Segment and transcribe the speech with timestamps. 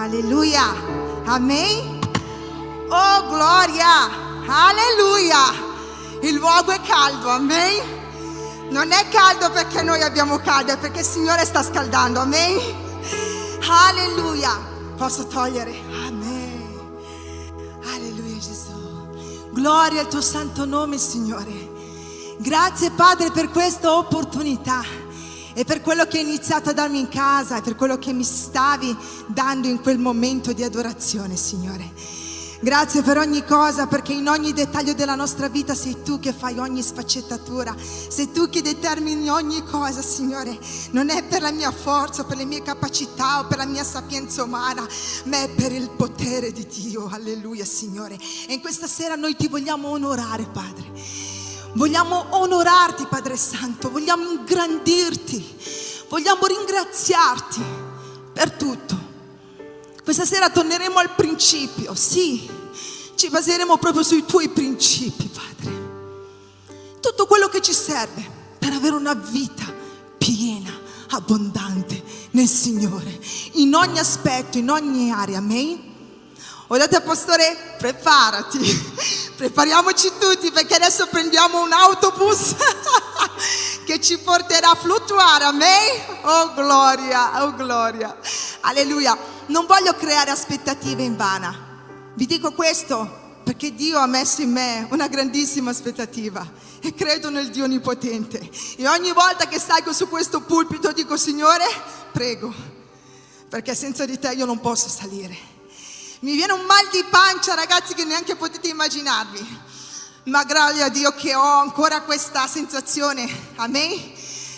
[0.00, 0.64] Alleluia.
[1.26, 2.00] Amen.
[2.88, 4.08] Oh, gloria.
[4.46, 5.52] Alleluia.
[6.22, 7.28] Il luogo è caldo.
[7.28, 7.98] Amen.
[8.70, 12.18] Non è caldo perché noi abbiamo caldo, è perché il Signore sta scaldando.
[12.18, 12.58] Amen.
[13.68, 14.58] Alleluia.
[14.96, 15.78] Posso togliere?
[16.06, 16.78] Amen.
[17.92, 19.50] Alleluia Gesù.
[19.50, 21.68] Gloria al tuo santo nome, Signore.
[22.38, 24.99] Grazie Padre per questa opportunità
[25.60, 28.24] e per quello che hai iniziato a darmi in casa e per quello che mi
[28.24, 31.92] stavi dando in quel momento di adorazione, Signore.
[32.62, 36.58] Grazie per ogni cosa, perché in ogni dettaglio della nostra vita sei tu che fai
[36.58, 40.58] ogni sfaccettatura, sei tu che determini ogni cosa, Signore.
[40.92, 44.42] Non è per la mia forza, per le mie capacità o per la mia sapienza
[44.42, 44.86] umana,
[45.24, 47.06] ma è per il potere di Dio.
[47.12, 48.18] Alleluia, Signore.
[48.48, 51.29] E in questa sera noi ti vogliamo onorare, Padre.
[51.74, 55.56] Vogliamo onorarti, Padre Santo, vogliamo ingrandirti,
[56.08, 57.62] vogliamo ringraziarti
[58.32, 58.98] per tutto.
[60.02, 62.48] Questa sera torneremo al principio, sì,
[63.14, 65.78] ci baseremo proprio sui tuoi principi, Padre.
[67.00, 69.64] Tutto quello che ci serve per avere una vita
[70.18, 70.72] piena,
[71.10, 73.20] abbondante nel Signore,
[73.52, 75.89] in ogni aspetto, in ogni area, amen.
[76.72, 78.60] Ho detto pastore, preparati,
[79.34, 82.54] prepariamoci tutti perché adesso prendiamo un autobus
[83.84, 86.00] che ci porterà a fluttuare, amen?
[86.22, 88.16] Oh gloria, oh gloria,
[88.60, 89.18] alleluia.
[89.46, 92.12] Non voglio creare aspettative in vana.
[92.14, 97.50] Vi dico questo perché Dio ha messo in me una grandissima aspettativa e credo nel
[97.50, 98.48] Dio Onnipotente.
[98.76, 101.64] E ogni volta che salgo su questo pulpito dico, Signore,
[102.12, 102.54] prego,
[103.48, 105.58] perché senza di te io non posso salire.
[106.22, 109.58] Mi viene un mal di pancia, ragazzi, che neanche potete immaginarvi.
[110.24, 113.26] Ma grazie a Dio che ho ancora questa sensazione.
[113.56, 114.12] Amen.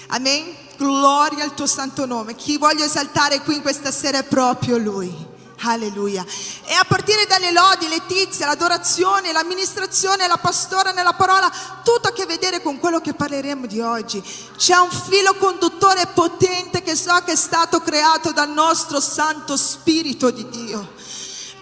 [0.09, 0.57] Amen.
[0.77, 2.35] Gloria al tuo santo nome.
[2.35, 5.31] Chi voglio esaltare qui in questa sera è proprio Lui.
[5.65, 6.27] Alleluia.
[6.65, 11.49] E a partire dalle lodi, Letizia, l'adorazione, l'amministrazione, la pastora nella parola,
[11.85, 14.21] tutto a che vedere con quello che parleremo di oggi.
[14.57, 20.33] C'è un filo conduttore potente che so che è stato creato dal nostro Santo Spirito
[20.33, 21.01] di Dio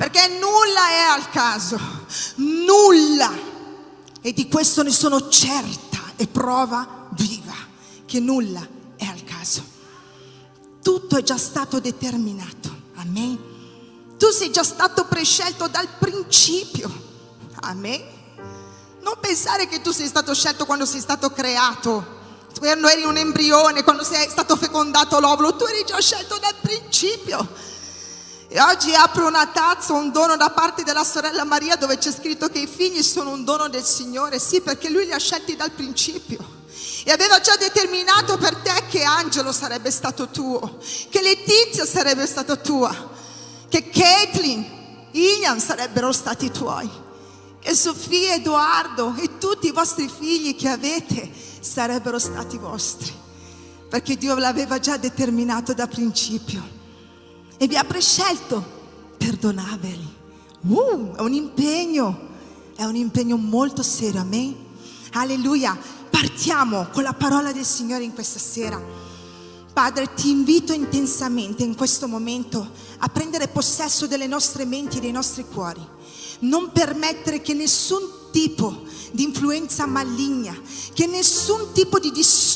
[0.01, 1.79] perché nulla è al caso,
[2.37, 3.31] nulla.
[4.23, 7.53] E di questo ne sono certa e prova viva,
[8.07, 8.67] che nulla
[8.97, 9.63] è al caso.
[10.83, 14.17] Tutto è già stato determinato, amen.
[14.17, 16.91] Tu sei già stato prescelto dal principio,
[17.61, 18.03] amen.
[19.03, 23.83] Non pensare che tu sei stato scelto quando sei stato creato, quando eri un embrione,
[23.83, 27.69] quando sei stato fecondato l'ovulo, tu eri già scelto dal principio.
[28.53, 32.49] E oggi apro una tazza, un dono da parte della sorella Maria dove c'è scritto
[32.49, 35.71] che i figli sono un dono del Signore, sì, perché Lui li ha scelti dal
[35.71, 36.59] principio.
[37.05, 40.79] E aveva già determinato per te che Angelo sarebbe stato tuo,
[41.11, 42.93] che Letizia sarebbe stata tua,
[43.69, 46.91] che Caitlin, Ilian sarebbero stati tuoi,
[47.61, 51.31] che Sofia, Edoardo e tutti i vostri figli che avete
[51.61, 53.15] sarebbero stati vostri,
[53.89, 56.79] perché Dio l'aveva già determinato da principio
[57.63, 58.65] e vi ha prescelto,
[59.19, 60.09] perdonateli.
[60.63, 62.29] Uh, è un impegno,
[62.75, 64.57] è un impegno molto serio, amen?
[65.13, 65.79] Alleluia.
[66.09, 68.83] Partiamo con la parola del Signore in questa sera.
[69.75, 72.67] Padre, ti invito intensamente in questo momento
[72.97, 75.87] a prendere possesso delle nostre menti e dei nostri cuori.
[76.39, 78.01] Non permettere che nessun
[78.33, 80.59] tipo di influenza maligna,
[80.95, 82.50] che nessun tipo di disturbo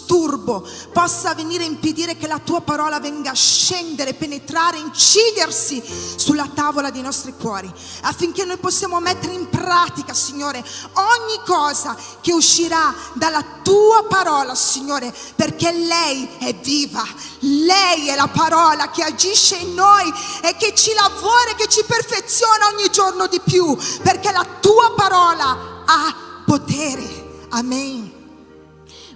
[0.93, 5.83] possa venire a impedire che la tua parola venga a scendere, penetrare, incidersi
[6.17, 7.71] sulla tavola dei nostri cuori,
[8.03, 15.13] affinché noi possiamo mettere in pratica, Signore, ogni cosa che uscirà dalla tua parola, Signore,
[15.35, 17.05] perché lei è viva,
[17.41, 20.13] lei è la parola che agisce in noi
[20.43, 24.93] e che ci lavora e che ci perfeziona ogni giorno di più, perché la tua
[24.95, 26.15] parola ha
[26.45, 27.47] potere.
[27.51, 28.14] Amen.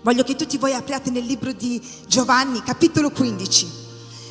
[0.08, 3.68] Voglio che tutti voi apriate nel libro di Giovanni, capitolo 15.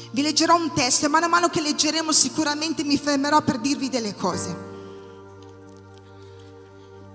[0.10, 3.88] Vi leggerò un testo e mano a mano che leggeremo sicuramente mi fermerò per dirvi
[3.88, 4.58] delle cose.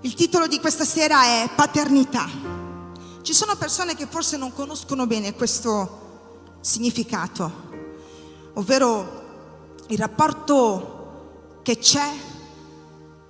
[0.03, 2.29] Il titolo di questa sera è Paternità.
[3.23, 7.53] Ci sono persone che forse non conoscono bene questo significato,
[8.55, 12.13] ovvero il rapporto che c'è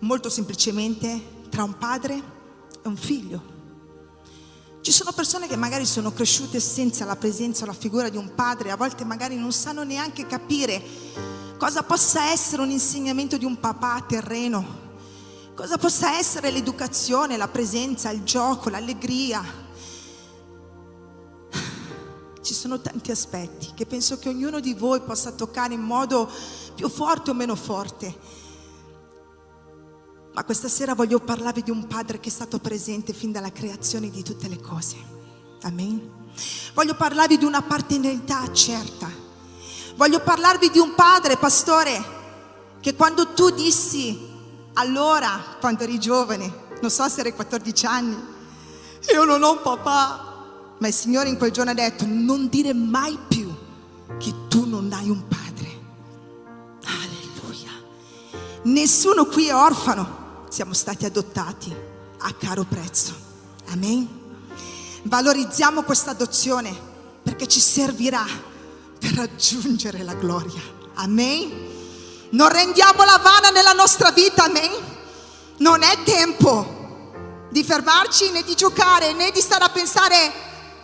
[0.01, 2.23] molto semplicemente tra un padre
[2.83, 3.52] è un figlio.
[4.83, 8.35] Ci sono persone che magari sono cresciute senza la presenza o la figura di un
[8.35, 10.83] padre, a volte magari non sanno neanche capire
[11.57, 14.81] cosa possa essere un insegnamento di un papà terreno,
[15.55, 19.41] cosa possa essere l'educazione, la presenza, il gioco, l'allegria.
[22.43, 26.29] Ci sono tanti aspetti che penso che ognuno di voi possa toccare in modo
[26.75, 28.41] più forte o meno forte.
[30.35, 34.11] Ma questa sera voglio parlarvi di un padre che è stato presente fin dalla creazione
[34.11, 34.97] di tutte le cose.
[35.63, 36.21] Amen.
[36.75, 39.11] Voglio parlarvi di una paternità certa.
[39.97, 42.03] Voglio parlarvi di un padre, pastore,
[42.81, 44.31] che quando tu dissi
[44.75, 46.51] allora, quando eri giovane,
[46.81, 48.17] non so se eri 14 anni,
[49.13, 52.73] io non ho un papà, ma il Signore in quel giorno ha detto, non dire
[52.73, 53.55] mai più
[54.19, 55.81] che tu non hai un padre.
[56.85, 57.71] Alleluia.
[58.63, 60.22] Nessuno qui è orfano,
[60.53, 61.75] siamo stati adottati
[62.19, 63.15] a caro prezzo.
[63.71, 64.07] Amen.
[65.05, 66.79] Valorizziamo questa adozione
[67.23, 68.23] perché ci servirà
[68.99, 70.61] per raggiungere la gloria.
[70.97, 71.71] Amen.
[72.33, 74.71] Non rendiamola vana nella nostra vita, amen.
[75.57, 80.33] Non è tempo di fermarci né di giocare né di stare a pensare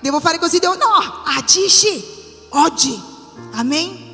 [0.01, 0.77] devo fare così, devo...
[0.77, 2.03] No, agisci
[2.51, 2.99] oggi.
[3.53, 4.07] Amen.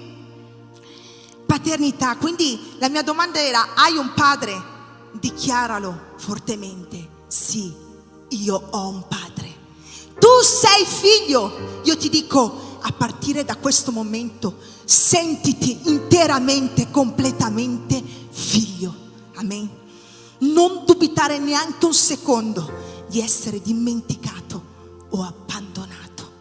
[1.47, 4.73] Paternità, quindi la mia domanda era, hai un padre?
[5.19, 7.09] Dichiaralo fortemente.
[7.27, 7.73] Sì,
[8.29, 9.53] io ho un padre.
[10.19, 11.81] Tu sei figlio.
[11.85, 18.95] Io ti dico, a partire da questo momento, sentiti interamente, completamente figlio.
[19.35, 19.69] Amen.
[20.41, 22.71] Non dubitare neanche un secondo
[23.09, 24.63] di essere dimenticato
[25.11, 26.33] o abbandonato.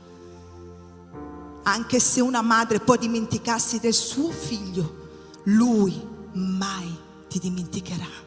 [1.64, 5.02] Anche se una madre può dimenticarsi del suo figlio,
[5.44, 6.00] lui
[6.34, 6.94] mai
[7.30, 8.23] ti dimenticherà.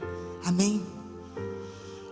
[0.47, 0.95] Amen.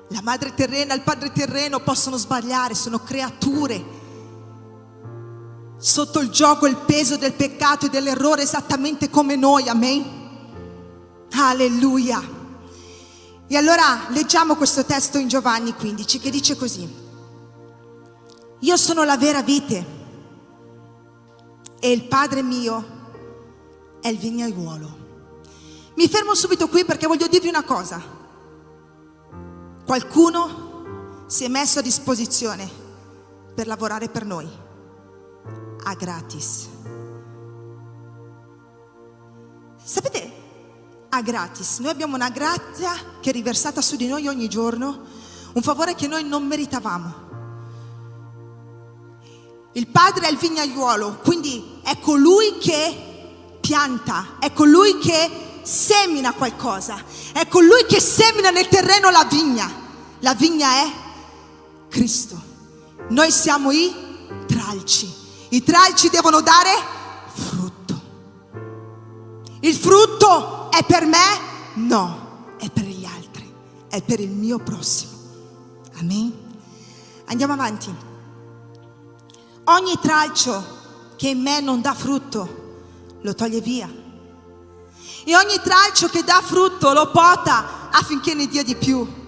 [0.09, 4.03] La madre terrena e il padre terreno possono sbagliare, sono creature
[5.77, 9.69] sotto il gioco e il peso del peccato e dell'errore esattamente come noi.
[9.69, 10.23] Amen.
[11.33, 12.23] Alleluia.
[13.47, 17.03] E allora leggiamo questo testo in Giovanni 15 che dice così.
[18.61, 19.87] Io sono la vera vite
[21.81, 22.85] e il Padre mio
[24.01, 25.03] è il vignaiuolo.
[25.97, 28.14] Mi fermo subito qui perché voglio dirvi una cosa.
[29.85, 32.67] Qualcuno si è messo a disposizione
[33.55, 34.49] per lavorare per noi,
[35.85, 36.69] a gratis.
[39.83, 40.33] Sapete,
[41.11, 45.03] a gratis, noi abbiamo una grazia che è riversata su di noi ogni giorno,
[45.53, 47.23] un favore che noi non meritavamo.
[49.73, 57.03] Il padre è il vignaiuolo, quindi è colui che pianta, è colui che semina qualcosa,
[57.33, 59.83] è colui che semina nel terreno la vigna.
[60.21, 60.93] La vigna è
[61.89, 62.41] Cristo.
[63.09, 63.93] Noi siamo i
[64.47, 65.13] tralci.
[65.51, 66.71] I tralci devono dare
[67.33, 68.01] frutto.
[69.61, 71.53] Il frutto è per me?
[71.75, 73.53] No, è per gli altri,
[73.89, 75.13] è per il mio prossimo.
[75.99, 76.33] Amen.
[77.27, 77.95] Andiamo avanti.
[79.65, 80.83] Ogni tralcio
[81.17, 82.63] che in me non dà frutto
[83.23, 84.04] lo toglie via.
[85.25, 89.23] E ogni tralcio che dà frutto lo pota affinché ne dia di più.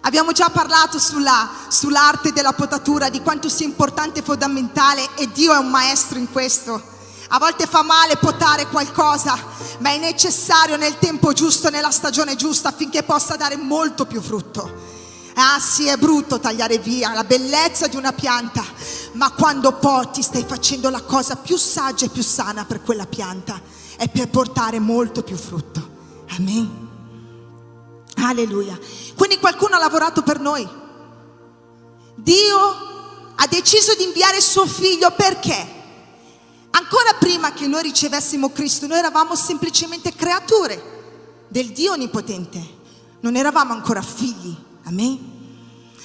[0.00, 5.54] Abbiamo già parlato sulla, sull'arte della potatura, di quanto sia importante e fondamentale e Dio
[5.54, 6.92] è un maestro in questo.
[7.28, 9.38] A volte fa male potare qualcosa,
[9.78, 14.92] ma è necessario nel tempo giusto, nella stagione giusta affinché possa dare molto più frutto.
[15.36, 18.62] Ah sì, è brutto tagliare via la bellezza di una pianta,
[19.12, 23.60] ma quando porti stai facendo la cosa più saggia e più sana per quella pianta,
[23.96, 25.88] è per portare molto più frutto.
[26.36, 26.82] Amen.
[28.16, 28.78] Alleluia.
[29.16, 30.66] Quindi qualcuno ha lavorato per noi.
[32.16, 32.58] Dio
[33.34, 35.72] ha deciso di inviare suo figlio perché?
[36.70, 40.92] Ancora prima che noi ricevessimo Cristo, noi eravamo semplicemente creature
[41.48, 42.60] del Dio Onnipotente.
[43.20, 44.54] Non eravamo ancora figli.
[44.84, 45.32] Amen.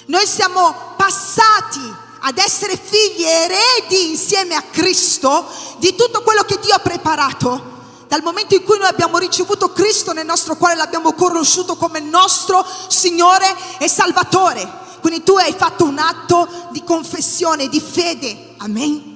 [0.06, 5.46] Noi siamo passati ad essere figli e eredi insieme a Cristo
[5.78, 7.78] di tutto quello che Dio ha preparato.
[8.10, 12.66] Dal momento in cui noi abbiamo ricevuto Cristo nel nostro cuore, l'abbiamo conosciuto come nostro
[12.88, 13.46] Signore
[13.78, 14.68] e Salvatore.
[15.00, 18.56] Quindi tu hai fatto un atto di confessione, di fede.
[18.58, 19.16] Amen.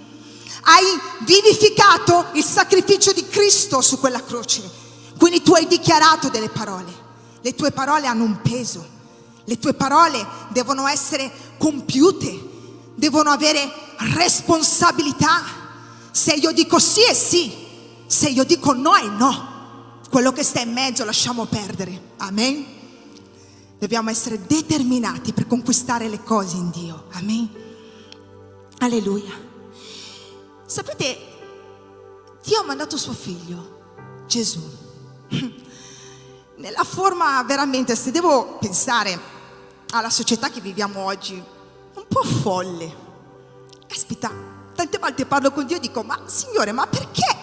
[0.61, 0.85] Hai
[1.21, 4.61] vivificato il sacrificio di Cristo su quella croce.
[5.17, 6.93] Quindi tu hai dichiarato delle parole.
[7.41, 8.87] Le tue parole hanno un peso.
[9.45, 12.39] Le tue parole devono essere compiute,
[12.93, 13.73] devono avere
[14.13, 15.41] responsabilità.
[16.11, 17.62] Se io dico sì è sì,
[18.13, 20.01] se io dico no è no.
[20.09, 22.11] Quello che sta in mezzo lasciamo perdere.
[22.17, 22.63] Amen.
[23.79, 27.07] Dobbiamo essere determinati per conquistare le cose in Dio.
[27.13, 27.49] Amen.
[28.77, 29.33] Alleluia.
[30.67, 31.17] Sapete,
[32.43, 34.61] Dio ha mandato suo figlio, Gesù.
[36.57, 39.19] Nella forma veramente, se devo pensare
[39.89, 42.95] alla società che viviamo oggi, un po' folle.
[43.87, 44.31] Caspita,
[44.75, 47.42] Tante volte parlo con Dio e dico, ma Signore, ma perché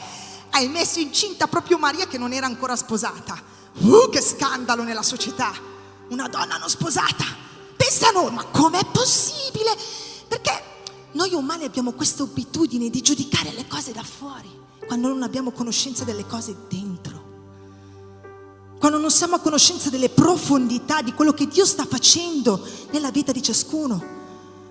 [0.50, 3.40] hai messo incinta proprio Maria che non era ancora sposata?
[3.78, 5.52] Uh, che scandalo nella società!
[6.08, 7.24] Una donna non sposata!
[7.76, 9.76] Pensano, ma com'è possibile?
[10.28, 10.62] Perché
[11.12, 14.48] noi umani abbiamo questa abitudine di giudicare le cose da fuori,
[14.86, 17.28] quando non abbiamo conoscenza delle cose dentro.
[18.78, 23.32] Quando non siamo a conoscenza delle profondità di quello che Dio sta facendo nella vita
[23.32, 24.18] di ciascuno.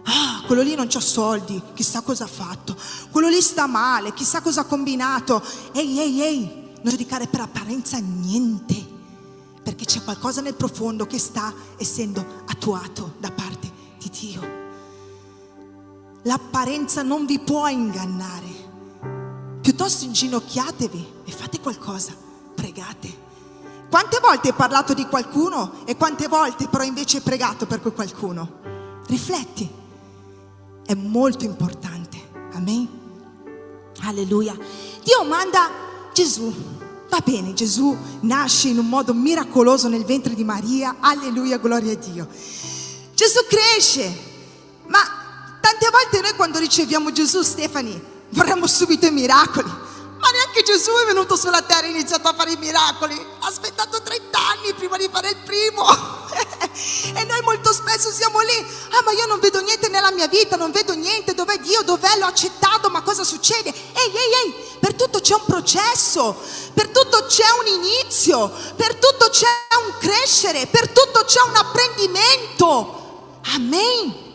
[0.03, 2.75] Ah, quello lì non ha soldi, chissà cosa ha fatto.
[3.11, 5.43] Quello lì sta male, chissà cosa ha combinato.
[5.73, 6.41] Ehi, ehi, ehi,
[6.81, 8.75] non giudicare per apparenza niente,
[9.63, 14.57] perché c'è qualcosa nel profondo che sta essendo attuato da parte di Dio.
[16.23, 18.67] L'apparenza non vi può ingannare.
[19.61, 22.13] Piuttosto inginocchiatevi e fate qualcosa,
[22.55, 23.27] pregate.
[23.89, 27.93] Quante volte hai parlato di qualcuno e quante volte però invece hai pregato per quel
[27.93, 29.01] qualcuno?
[29.07, 29.78] Rifletti
[30.89, 32.17] è molto importante.
[32.53, 32.87] Amen.
[33.99, 34.57] Alleluia.
[35.03, 35.69] Dio manda
[36.15, 36.51] Gesù.
[37.09, 40.95] Va bene, Gesù nasce in un modo miracoloso nel ventre di Maria.
[40.99, 42.27] Alleluia, gloria a Dio.
[43.13, 44.11] Gesù cresce.
[44.87, 44.99] Ma
[45.61, 49.69] tante volte noi quando riceviamo Gesù, Stefani, vorremmo subito i miracoli.
[50.19, 53.15] Ma neanche Gesù è venuto sulla terra e ha iniziato a fare i miracoli.
[53.39, 55.87] Ha aspettato 30 anni prima di fare il primo.
[57.15, 58.57] e noi molto spesso siamo lì.
[58.91, 61.33] Ah, ma io non vedo niente nella mia vita, non vedo niente.
[61.33, 61.81] Dov'è Dio?
[61.83, 62.17] Dov'è?
[62.17, 63.69] L'ho accettato, ma cosa succede?
[63.69, 66.35] Ehi, ehi, ehi, per tutto c'è un processo,
[66.73, 69.47] per tutto c'è un inizio, per tutto c'è
[69.85, 73.37] un crescere, per tutto c'è un apprendimento.
[73.55, 74.28] Amen.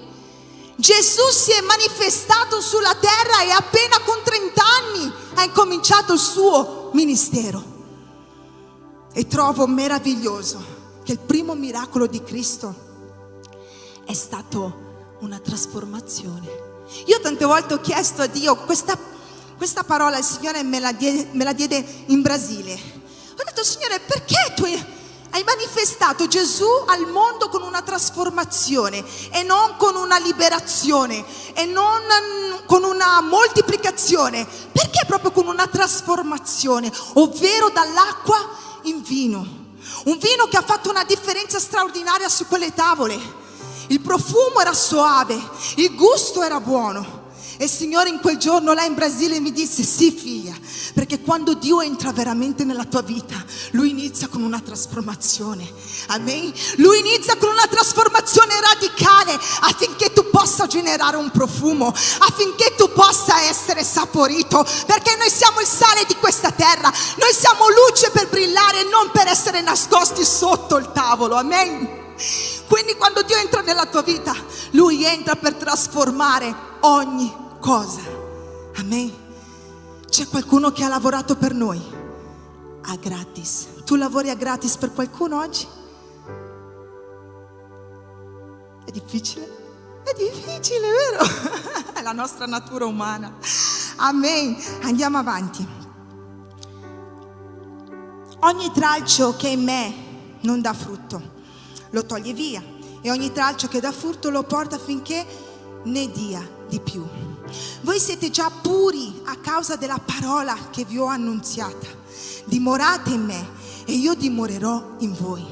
[0.84, 6.90] Gesù si è manifestato sulla terra e appena con 30 anni ha incominciato il suo
[6.92, 7.72] ministero.
[9.14, 10.62] E trovo meraviglioso
[11.02, 12.74] che il primo miracolo di Cristo
[14.04, 16.84] è stato una trasformazione.
[17.06, 18.94] Io tante volte ho chiesto a Dio, questa,
[19.56, 22.74] questa parola il Signore me la, diede, me la diede in Brasile.
[22.74, 24.66] Ho detto, Signore, perché tu
[25.34, 31.24] hai manifestato Gesù al mondo con una trasformazione e non con una liberazione
[31.54, 32.02] e non
[32.66, 34.46] con una moltiplicazione.
[34.70, 38.48] Perché proprio con una trasformazione, ovvero dall'acqua
[38.82, 39.62] in vino?
[40.04, 43.18] Un vino che ha fatto una differenza straordinaria su quelle tavole.
[43.88, 45.34] Il profumo era soave,
[45.76, 47.22] il gusto era buono.
[47.56, 50.54] E il Signore in quel giorno là in Brasile mi disse, sì figlia,
[50.92, 55.70] perché quando Dio entra veramente nella tua vita, Lui inizia con una trasformazione.
[56.08, 56.52] Amen.
[56.76, 63.42] Lui inizia con una trasformazione radicale affinché tu possa generare un profumo, affinché tu possa
[63.42, 68.80] essere saporito, perché noi siamo il sale di questa terra, noi siamo luce per brillare
[68.80, 71.36] e non per essere nascosti sotto il tavolo.
[71.36, 72.02] Amen.
[72.66, 74.34] Quindi quando Dio entra nella tua vita,
[74.70, 78.02] Lui entra per trasformare ogni cosa.
[78.76, 79.10] Amen.
[80.06, 81.80] C'è qualcuno che ha lavorato per noi
[82.82, 83.68] a gratis.
[83.86, 85.66] Tu lavori a gratis per qualcuno oggi?
[88.84, 90.02] È difficile?
[90.04, 91.24] È difficile, vero?
[91.94, 93.32] È la nostra natura umana.
[93.96, 94.58] Amen.
[94.82, 95.66] Andiamo avanti.
[98.40, 99.94] Ogni tralcio che in me
[100.42, 101.22] non dà frutto,
[101.88, 102.62] lo toglie via.
[103.00, 105.24] E ogni tralcio che dà frutto lo porta affinché
[105.84, 107.33] ne dia di più.
[107.82, 111.86] Voi siete già puri a causa della parola che vi ho annunziata.
[112.44, 113.48] Dimorate in me
[113.84, 115.44] e io dimorerò in voi.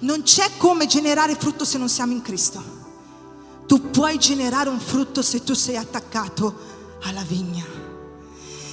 [0.00, 2.62] Non c'è come generare frutto se non siamo in Cristo.
[3.66, 6.54] Tu puoi generare un frutto se tu sei attaccato
[7.02, 7.64] alla vigna.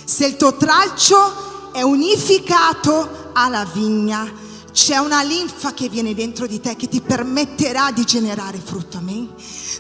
[0.05, 4.32] Se il tuo tralcio è unificato alla vigna,
[4.74, 8.98] c'è una linfa che viene dentro di te che ti permetterà di generare frutto.
[8.98, 9.32] Amen.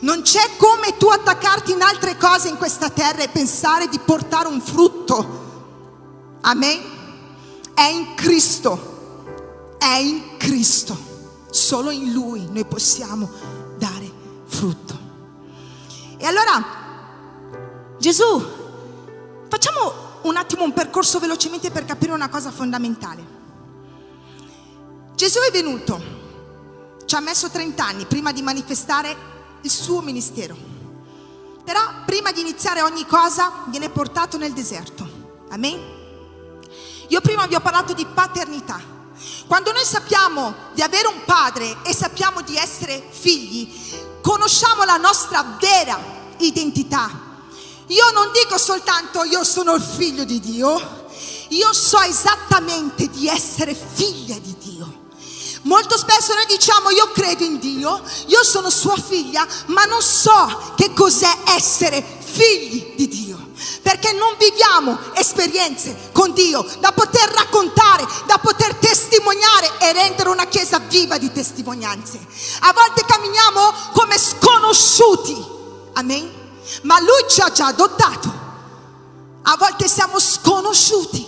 [0.01, 4.47] Non c'è come tu attaccarti in altre cose in questa terra e pensare di portare
[4.47, 6.37] un frutto.
[6.41, 6.79] Amen.
[7.73, 9.75] È in Cristo.
[9.79, 10.95] È in Cristo.
[11.49, 13.31] Solo in Lui noi possiamo
[13.79, 14.11] dare
[14.45, 14.99] frutto.
[16.17, 16.63] E allora,
[17.97, 18.45] Gesù,
[19.49, 23.41] facciamo un attimo un percorso velocemente per capire una cosa fondamentale.
[25.15, 26.01] Gesù è venuto,
[27.05, 29.15] ci ha messo 30 anni prima di manifestare
[29.61, 30.55] il suo ministero.
[31.63, 35.07] Però prima di iniziare ogni cosa viene portato nel deserto.
[35.49, 35.79] Amen?
[37.07, 38.81] Io prima vi ho parlato di paternità.
[39.47, 43.71] Quando noi sappiamo di avere un padre e sappiamo di essere figli,
[44.21, 45.97] conosciamo la nostra vera
[46.37, 47.09] identità.
[47.87, 51.05] Io non dico soltanto io sono il figlio di Dio,
[51.49, 54.72] io so esattamente di essere figlia di Dio.
[55.63, 60.73] Molto spesso noi diciamo io credo in Dio, io sono sua figlia, ma non so
[60.75, 63.51] che cos'è essere figli di Dio.
[63.81, 70.47] perché non viviamo esperienze con Dio da poter raccontare, da poter testimoniare e rendere una
[70.47, 72.19] chiesa viva di testimonianze.
[72.61, 75.45] A volte camminiamo come sconosciuti,
[75.93, 76.31] amen?
[76.83, 78.41] Ma Lui ci ha già adottato.
[79.43, 81.25] A volte siamo sconosciuti,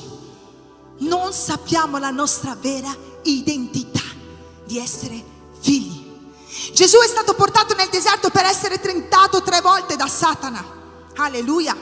[1.00, 4.04] non sappiamo la nostra vera identità
[4.65, 5.24] di essere
[5.60, 6.03] figli.
[6.74, 10.63] Gesù è stato portato nel deserto per essere tentato tre volte da Satana.
[11.15, 11.75] Alleluia.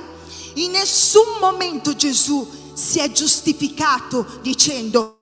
[0.56, 5.22] In nessun momento Gesù si è giustificato dicendo,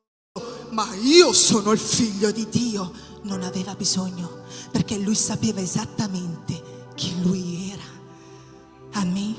[0.69, 3.09] ma io sono il figlio di Dio.
[3.23, 8.99] Non aveva bisogno, perché lui sapeva esattamente chi lui era.
[8.99, 9.35] Amen.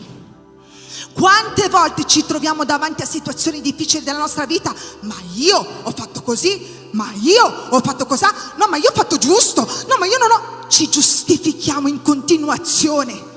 [1.12, 4.74] Quante volte ci troviamo davanti a situazioni difficili della nostra vita?
[5.00, 8.24] Ma io ho fatto così, ma io ho fatto così,
[8.56, 10.66] no, ma io ho fatto giusto, no, ma io non ho.
[10.68, 13.30] Ci giustifichiamo in continuazione.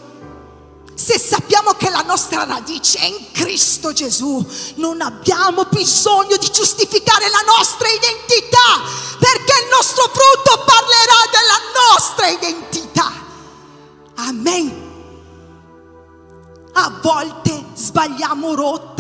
[0.94, 4.46] Se sappiamo che la nostra radice è in Cristo Gesù,
[4.76, 8.82] non abbiamo bisogno di giustificare la nostra identità,
[9.20, 11.60] perché il nostro frutto parlerà della
[11.92, 13.12] nostra identità.
[14.16, 14.84] Amen.
[16.74, 18.95] A volte sbagliamo rotta,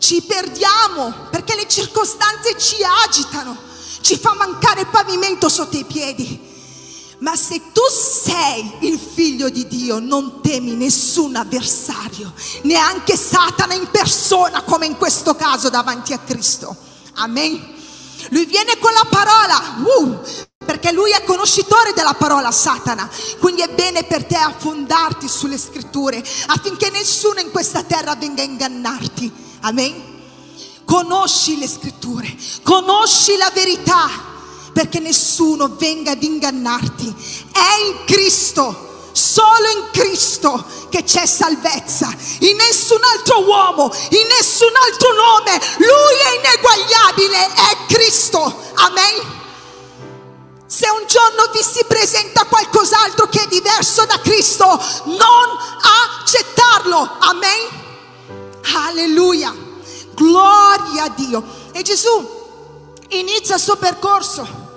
[0.00, 2.76] ci perdiamo perché le circostanze ci
[3.06, 3.56] agitano,
[4.00, 6.48] ci fa mancare il pavimento sotto i piedi.
[7.18, 13.88] Ma se tu sei il figlio di Dio, non temi nessun avversario, neanche Satana in
[13.90, 16.74] persona, come in questo caso davanti a Cristo.
[17.16, 17.76] Amen.
[18.30, 20.18] Lui viene con la parola, uh,
[20.64, 23.06] perché lui è conoscitore della parola Satana.
[23.38, 28.46] Quindi è bene per te affondarti sulle scritture affinché nessuno in questa terra venga a
[28.46, 29.48] ingannarti.
[29.60, 30.08] Amen.
[30.84, 34.08] Conosci le scritture, conosci la verità
[34.72, 37.14] perché nessuno venga ad ingannarti.
[37.52, 44.72] È in Cristo, solo in Cristo che c'è salvezza, in nessun altro uomo, in nessun
[44.90, 45.60] altro nome.
[45.78, 48.40] Lui è ineguagliabile, è Cristo.
[48.74, 49.38] Amen.
[50.66, 51.84] Se un giorno vi si
[60.20, 61.42] Gloria a Dio.
[61.72, 62.28] E Gesù
[63.08, 64.68] inizia il suo percorso.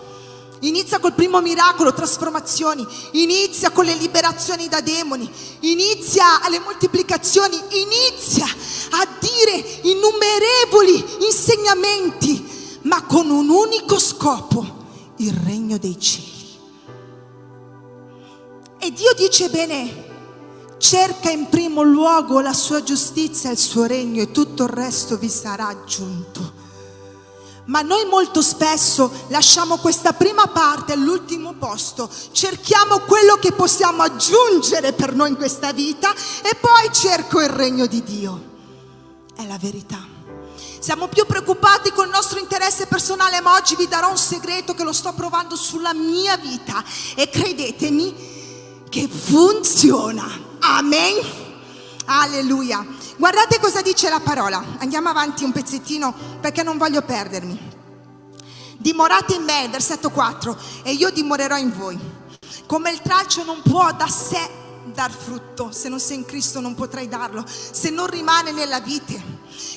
[0.62, 5.30] Inizia col primo miracolo, trasformazioni, inizia con le liberazioni da demoni,
[5.60, 14.86] inizia alle moltiplicazioni, inizia a dire innumerevoli insegnamenti, ma con un unico scopo,
[15.18, 16.32] il regno dei cieli.
[18.80, 20.13] E Dio dice bene,
[20.84, 25.18] cerca in primo luogo la sua giustizia e il suo regno e tutto il resto
[25.18, 26.62] vi sarà aggiunto.
[27.68, 34.92] Ma noi molto spesso lasciamo questa prima parte all'ultimo posto, cerchiamo quello che possiamo aggiungere
[34.92, 38.52] per noi in questa vita e poi cerco il regno di Dio.
[39.34, 40.06] È la verità.
[40.80, 44.92] Siamo più preoccupati col nostro interesse personale, ma oggi vi darò un segreto che lo
[44.92, 46.84] sto provando sulla mia vita
[47.16, 50.52] e credetemi che funziona.
[50.66, 51.22] Amen.
[52.06, 52.86] Alleluia.
[53.18, 54.64] Guardate cosa dice la parola.
[54.80, 57.72] Andiamo avanti un pezzettino perché non voglio perdermi.
[58.78, 62.00] Dimorate in me, versetto 4, e io dimorerò in voi.
[62.66, 66.76] Come il tralcio non può da sé dar frutto, se non sei in Cristo non
[66.76, 69.22] potrai darlo, se non rimane nella vite.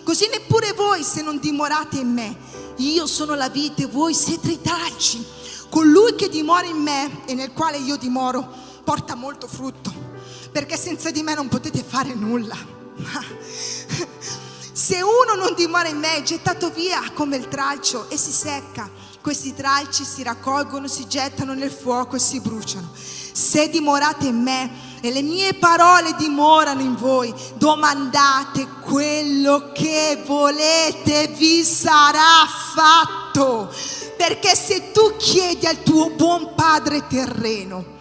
[0.04, 2.36] Così neppure voi se non dimorate in me.
[2.76, 5.24] Io sono la vite, voi siete i tralci.
[5.68, 8.46] Colui che dimora in me e nel quale io dimoro
[8.84, 10.05] porta molto frutto,
[10.56, 12.56] perché senza di me non potete fare nulla.
[14.72, 18.88] Se uno non dimora in me è gettato via come il tralcio e si secca.
[19.20, 22.90] Questi tralci si raccolgono, si gettano nel fuoco e si bruciano.
[22.94, 24.70] Se dimorate in me
[25.02, 33.70] e le mie parole dimorano in voi, domandate quello che volete, vi sarà fatto.
[34.16, 37.95] Perché se tu chiedi al tuo buon padre terreno,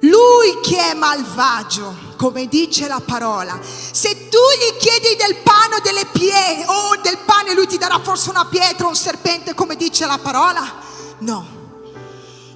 [0.00, 5.80] lui che è malvagio, come dice la parola, se tu gli chiedi del pane o
[5.80, 9.76] delle pietre, o del pane lui ti darà forse una pietra o un serpente, come
[9.76, 10.86] dice la parola?
[11.18, 11.56] No.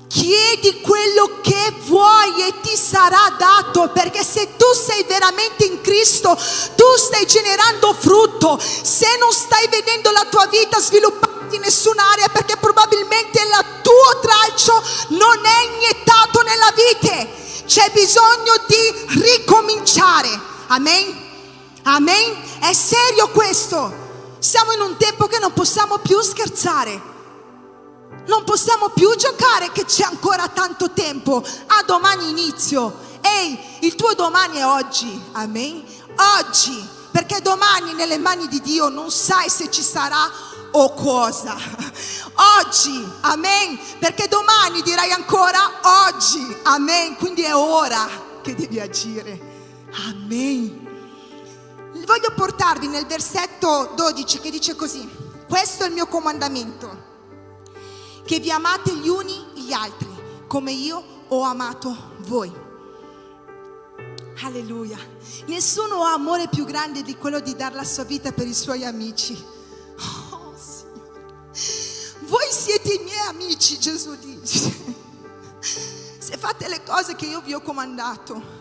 [0.06, 6.38] Chiedi quello che vuoi e ti sarà dato, perché se tu sei veramente in Cristo,
[6.76, 8.60] tu stai generando frutto.
[8.60, 14.82] Se non stai vedendo la tua vita svilupparti in nessun'area, perché probabilmente il tuo tralcio
[15.08, 20.28] non è iniettato nella vite, c'è bisogno di ricominciare.
[20.68, 21.30] Amen.
[21.84, 22.36] Amen.
[22.60, 24.00] È serio questo.
[24.38, 27.10] Siamo in un tempo che non possiamo più scherzare.
[28.26, 31.44] Non possiamo più giocare che c'è ancora tanto tempo.
[31.66, 33.10] A domani inizio.
[33.20, 35.84] Ehi, il tuo domani è oggi, amen?
[36.38, 40.30] Oggi, perché domani nelle mani di Dio non sai se ci sarà
[40.72, 41.56] o cosa.
[42.60, 48.08] Oggi, amen, perché domani dirai ancora oggi, amen, quindi è ora
[48.42, 49.40] che devi agire,
[50.08, 50.90] amen.
[52.04, 55.08] Voglio portarvi nel versetto 12 che dice così,
[55.48, 57.10] questo è il mio comandamento,
[58.24, 60.08] che vi amate gli uni gli altri,
[60.46, 62.50] come io ho amato voi.
[64.44, 64.98] Alleluia.
[65.46, 68.84] Nessuno ha amore più grande di quello di dare la sua vita per i suoi
[68.84, 69.40] amici.
[70.30, 70.31] Oh,
[72.82, 75.00] siete i miei amici, Gesù dice.
[75.60, 78.60] Se fate le cose che io vi ho comandato,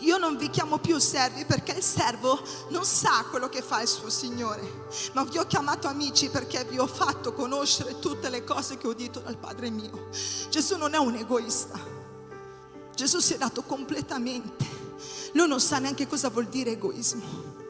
[0.00, 3.88] io non vi chiamo più servi perché il servo non sa quello che fa il
[3.88, 8.76] suo Signore, ma vi ho chiamato amici perché vi ho fatto conoscere tutte le cose
[8.76, 10.08] che ho udito dal Padre mio.
[10.50, 11.78] Gesù non è un egoista,
[12.94, 14.66] Gesù si è dato completamente,
[15.32, 17.66] lui non sa neanche cosa vuol dire egoismo.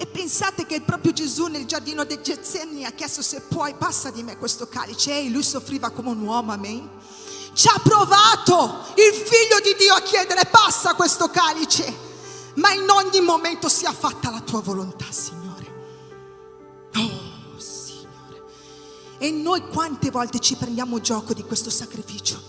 [0.00, 4.22] E pensate che proprio Gesù nel giardino dei Getsemani ha chiesto se puoi passa di
[4.22, 5.18] me questo calice.
[5.18, 6.88] E lui soffriva come un uomo, amen.
[7.52, 11.94] Ci ha provato il figlio di Dio a chiedere passa questo calice,
[12.54, 15.66] ma in ogni momento sia fatta la tua volontà, Signore.
[16.94, 18.42] Oh, Signore.
[19.18, 22.40] E noi quante volte ci prendiamo gioco di questo sacrificio?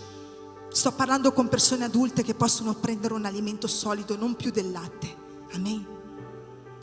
[0.70, 5.18] Sto parlando con persone adulte che possono prendere un alimento solido, non più del latte.
[5.52, 6.00] Amen.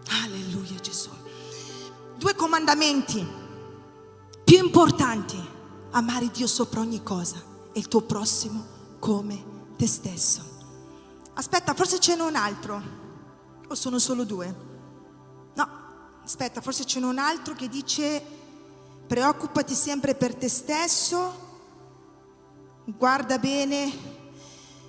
[0.08, 1.10] Alleluia Gesù.
[2.16, 3.26] Due comandamenti
[4.44, 5.56] più importanti.
[5.90, 7.36] Amare Dio sopra ogni cosa
[7.72, 8.66] e il tuo prossimo
[8.98, 9.44] come
[9.76, 10.42] te stesso.
[11.34, 12.82] Aspetta, forse ce n'è un altro.
[13.68, 14.54] O sono solo due?
[15.54, 15.68] No,
[16.24, 18.22] aspetta, forse ce n'è un altro che dice
[19.06, 21.46] preoccupati sempre per te stesso,
[22.84, 24.16] guarda bene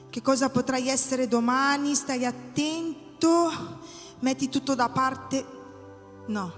[0.10, 3.79] che cosa potrai essere domani, stai attento,
[4.20, 5.46] metti tutto da parte.
[6.28, 6.54] No,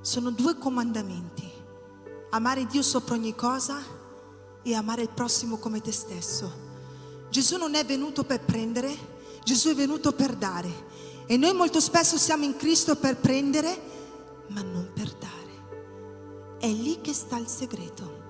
[0.00, 1.50] sono due comandamenti.
[2.30, 3.80] Amare Dio sopra ogni cosa
[4.62, 6.62] e amare il prossimo come te stesso.
[7.30, 8.94] Gesù non è venuto per prendere,
[9.42, 10.92] Gesù è venuto per dare.
[11.26, 13.80] E noi molto spesso siamo in Cristo per prendere,
[14.48, 16.58] ma non per dare.
[16.58, 18.22] È lì che sta il segreto.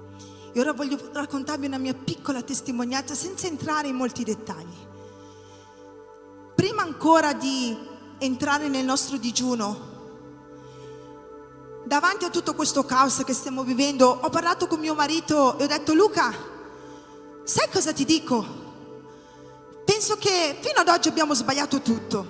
[0.53, 4.87] E ora voglio raccontarvi una mia piccola testimonianza senza entrare in molti dettagli.
[6.55, 7.77] Prima ancora di
[8.19, 9.93] entrare nel nostro digiuno,
[11.85, 15.67] davanti a tutto questo caos che stiamo vivendo, ho parlato con mio marito e ho
[15.67, 16.35] detto Luca,
[17.43, 18.63] sai cosa ti dico?
[19.85, 22.27] Penso che fino ad oggi abbiamo sbagliato tutto.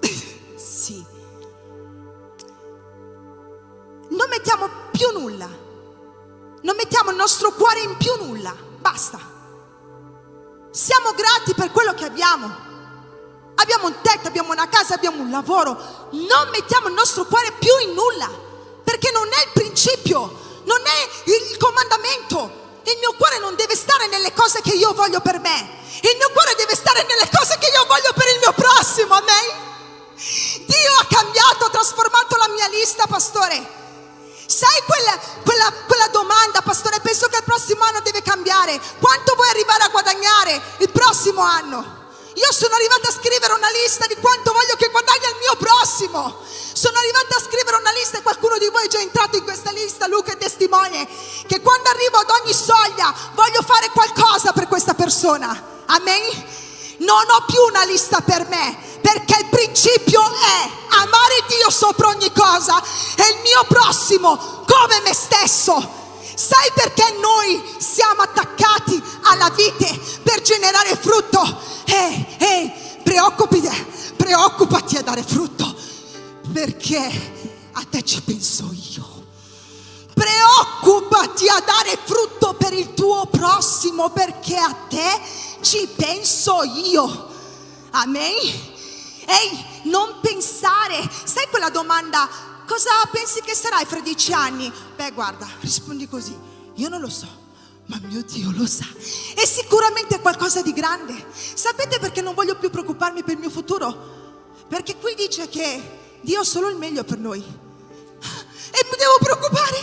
[0.56, 1.04] sì.
[4.10, 5.48] Non mettiamo più nulla.
[6.60, 8.54] Non mettiamo il nostro cuore in più nulla.
[8.78, 9.18] Basta.
[10.70, 12.67] Siamo grati per quello che abbiamo.
[13.60, 15.76] Abbiamo un tetto, abbiamo una casa, abbiamo un lavoro.
[16.10, 18.46] Non mettiamo il nostro cuore più in nulla
[18.84, 20.18] perché non è il principio,
[20.64, 22.66] non è il comandamento.
[22.84, 26.30] Il mio cuore non deve stare nelle cose che io voglio per me, il mio
[26.30, 29.66] cuore deve stare nelle cose che io voglio per il mio prossimo, amen.
[30.64, 33.76] Dio ha cambiato, ha trasformato la mia lista, pastore.
[34.46, 37.00] Sai quella, quella, quella, domanda, pastore?
[37.00, 38.80] Penso che il prossimo anno deve cambiare.
[38.98, 41.97] Quanto vuoi arrivare a guadagnare il prossimo anno?
[42.38, 46.38] Io sono arrivata a scrivere una lista di quanto voglio che guadagni il mio prossimo.
[46.72, 49.72] Sono arrivata a scrivere una lista e qualcuno di voi è già entrato in questa
[49.72, 51.08] lista, Luca è testimone,
[51.48, 55.50] che quando arrivo ad ogni soglia voglio fare qualcosa per questa persona.
[55.86, 56.22] Amen?
[56.98, 62.30] Non ho più una lista per me, perché il principio è amare Dio sopra ogni
[62.32, 62.80] cosa
[63.16, 66.06] e il mio prossimo come me stesso.
[66.36, 71.76] Sai perché noi siamo attaccati alla vite per generare frutto?
[71.90, 72.72] Ehi, ehi,
[73.02, 73.68] preoccupati,
[74.16, 75.74] preoccupati a dare frutto
[76.52, 79.26] perché a te ci penso io.
[80.12, 85.20] Preoccupati a dare frutto per il tuo prossimo perché a te
[85.62, 87.28] ci penso io.
[87.90, 88.34] Amen.
[89.24, 91.08] Ehi, non pensare.
[91.24, 92.28] Sai quella domanda?
[92.66, 94.70] Cosa pensi che sarai fra dieci anni?
[94.94, 96.36] Beh, guarda, rispondi così.
[96.74, 97.26] Io non lo so,
[97.88, 98.86] ma mio Dio lo sa.
[99.34, 101.14] E sicuramente è qualcosa di grande.
[101.32, 104.16] Sapete perché non voglio più preoccuparmi per il mio futuro?
[104.68, 107.38] Perché qui dice che Dio ha solo il meglio per noi.
[107.40, 109.76] E mi devo preoccupare?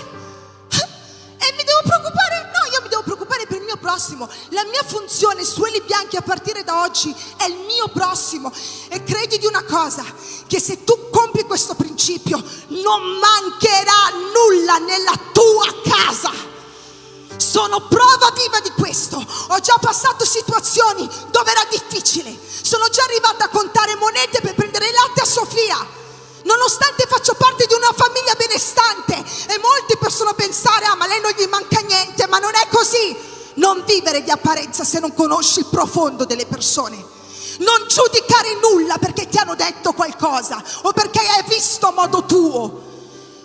[1.37, 2.51] E mi devo preoccupare?
[2.53, 4.29] No, io mi devo preoccupare per il mio prossimo.
[4.49, 8.51] La mia funzione su Eli Bianchi a partire da oggi è il mio prossimo.
[8.89, 10.05] E credi di una cosa,
[10.45, 12.37] che se tu compi questo principio
[12.67, 16.54] non mancherà nulla nella tua casa.
[17.37, 19.23] Sono prova viva di questo.
[19.49, 22.37] Ho già passato situazioni dove era difficile.
[22.61, 26.03] Sono già arrivata a contare monete per prendere latte a Sofia.
[26.43, 31.31] Nonostante faccio parte di una famiglia benestante e molti possono pensare, ah ma lei non
[31.35, 33.33] gli manca niente, ma non è così.
[33.55, 37.13] Non vivere di apparenza se non conosci il profondo delle persone.
[37.59, 42.93] Non giudicare nulla perché ti hanno detto qualcosa o perché hai visto a modo tuo.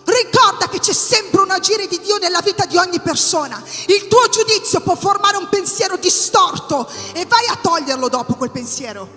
[0.04, 3.62] Ricorda che c'è sempre un agire di Dio nella vita di ogni persona.
[3.86, 9.08] Il tuo giudizio può formare un pensiero distorto e vai a toglierlo dopo quel pensiero.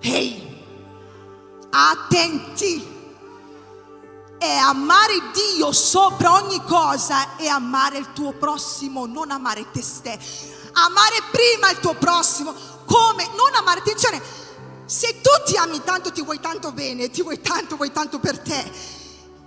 [0.00, 0.56] Ehi,
[1.70, 2.94] attenti.
[4.38, 10.54] È amare Dio sopra ogni cosa e amare il tuo prossimo, non amare te stesso.
[10.72, 13.26] Amare prima il tuo prossimo, come?
[13.34, 14.20] Non amare, attenzione,
[14.84, 18.38] se tu ti ami tanto, ti vuoi tanto bene, ti vuoi tanto, vuoi tanto per
[18.38, 18.70] te,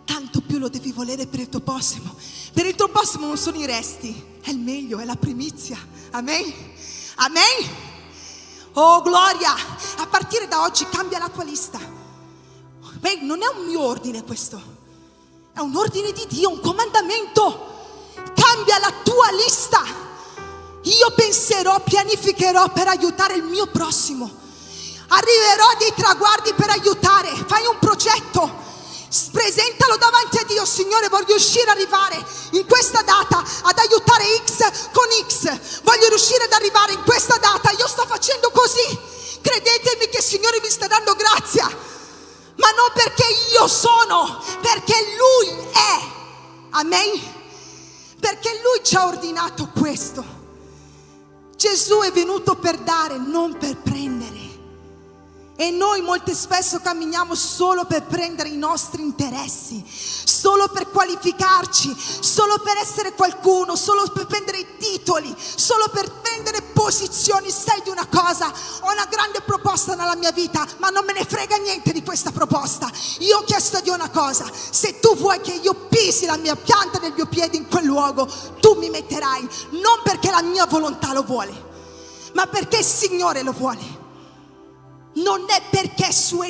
[0.10, 2.16] tanto più lo devi volere per il tuo prossimo.
[2.52, 5.78] Per il tuo prossimo non sono i resti, è il meglio, è la primizia.
[6.10, 6.52] Amen.
[7.18, 7.70] Amen.
[8.74, 11.80] Oh gloria, a partire da oggi cambia la tua lista.
[13.00, 14.60] Beh, non è un mio ordine questo,
[15.54, 17.68] è un ordine di Dio, un comandamento.
[18.34, 19.84] Cambia la tua lista.
[20.82, 24.28] Io penserò, pianificherò per aiutare il mio prossimo.
[25.10, 27.30] Arriverò a dei traguardi per aiutare.
[27.46, 28.69] Fai un progetto
[29.32, 34.90] presentalo davanti a Dio, Signore, voglio riuscire ad arrivare in questa data ad aiutare X
[34.92, 39.00] con X, voglio riuscire ad arrivare in questa data, io sto facendo così,
[39.42, 45.68] credetemi che il Signore mi sta dando grazia, ma non perché io sono, perché Lui
[45.72, 46.02] è,
[46.72, 47.38] amen,
[48.20, 50.38] perché Lui ci ha ordinato questo.
[51.56, 54.19] Gesù è venuto per dare, non per prendere.
[55.62, 62.60] E noi molto spesso camminiamo solo per prendere i nostri interessi, solo per qualificarci, solo
[62.60, 67.52] per essere qualcuno, solo per prendere i titoli, solo per prendere posizioni.
[67.52, 68.48] Sai di una cosa?
[68.48, 72.32] Ho una grande proposta nella mia vita, ma non me ne frega niente di questa
[72.32, 72.90] proposta.
[73.18, 77.00] Io ho chiesto di una cosa, se tu vuoi che io pisi la mia pianta
[77.00, 78.26] del mio piede in quel luogo,
[78.62, 79.42] tu mi metterai,
[79.72, 81.52] non perché la mia volontà lo vuole,
[82.32, 83.99] ma perché il Signore lo vuole
[85.14, 86.10] non è perché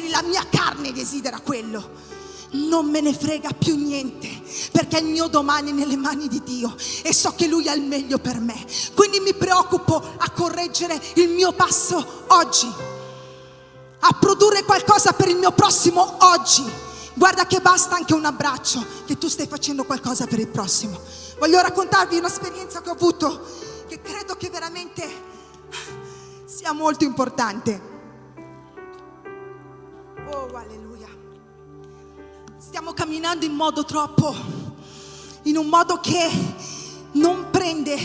[0.10, 2.08] la mia carne desidera quello.
[2.52, 4.28] Non me ne frega più niente,
[4.72, 7.84] perché il mio domani è nelle mani di Dio e so che Lui ha il
[7.84, 8.66] meglio per me.
[8.96, 12.68] Quindi mi preoccupo a correggere il mio passo oggi,
[14.00, 16.64] a produrre qualcosa per il mio prossimo oggi.
[17.14, 21.00] Guarda che basta anche un abbraccio, che tu stai facendo qualcosa per il prossimo.
[21.38, 23.46] Voglio raccontarvi un'esperienza che ho avuto,
[23.88, 25.08] che credo che veramente
[26.46, 27.99] sia molto importante.
[30.52, 31.08] Oh, alleluia.
[32.58, 34.36] Stiamo camminando in modo troppo,
[35.44, 36.28] in un modo che
[37.12, 37.96] non prende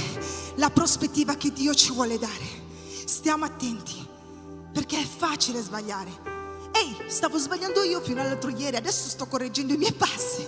[0.57, 2.63] la prospettiva che Dio ci vuole dare.
[3.07, 4.07] Stiamo attenti,
[4.73, 6.11] perché è facile sbagliare.
[6.73, 10.47] Ehi, stavo sbagliando io fino all'altro ieri, adesso sto correggendo i miei passi.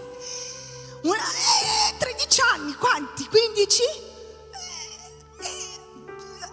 [1.02, 3.26] Una, eh, 13 anni, quanti?
[3.26, 3.82] 15?
[3.82, 5.80] Eh, eh,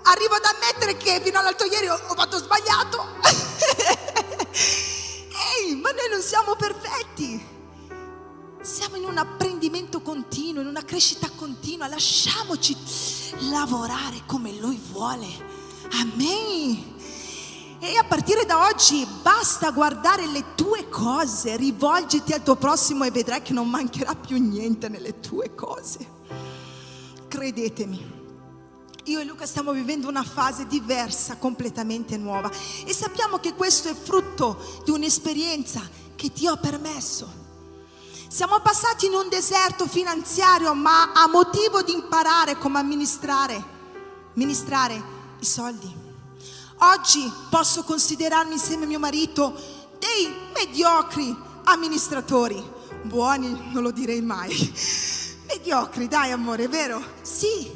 [0.04, 4.12] arrivo ad ammettere che fino all'altro ieri ho, ho fatto sbagliato.
[5.84, 7.46] Ma noi non siamo perfetti.
[8.62, 11.90] Siamo in un apprendimento continuo, in una crescita continua.
[11.90, 12.74] Lasciamoci
[13.52, 15.28] lavorare come Lui vuole.
[15.92, 16.92] Amen.
[17.80, 23.12] E a partire da oggi basta guardare le tue cose, rivolgiti al tuo prossimo e
[23.12, 26.08] vedrai che non mancherà più niente nelle tue cose.
[27.28, 28.13] Credetemi.
[29.08, 32.50] Io e Luca stiamo vivendo una fase diversa, completamente nuova
[32.86, 35.82] e sappiamo che questo è frutto di un'esperienza
[36.16, 37.42] che Dio ha permesso.
[38.30, 43.62] Siamo passati in un deserto finanziario, ma a motivo di imparare come amministrare,
[44.36, 45.04] amministrare
[45.38, 45.94] i soldi.
[46.78, 49.54] Oggi posso considerarmi insieme a mio marito
[50.00, 51.36] dei mediocri
[51.66, 52.72] amministratori.
[53.02, 54.74] Buoni non lo direi mai.
[55.46, 57.04] Mediocri, dai amore, vero?
[57.22, 57.70] Sì,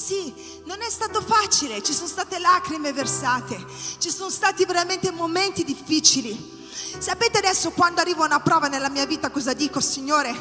[0.00, 0.32] sì,
[0.64, 3.62] non è stato facile, ci sono state lacrime versate,
[3.98, 6.58] ci sono stati veramente momenti difficili.
[6.98, 10.34] Sapete adesso quando arriva una prova nella mia vita cosa dico, Signore?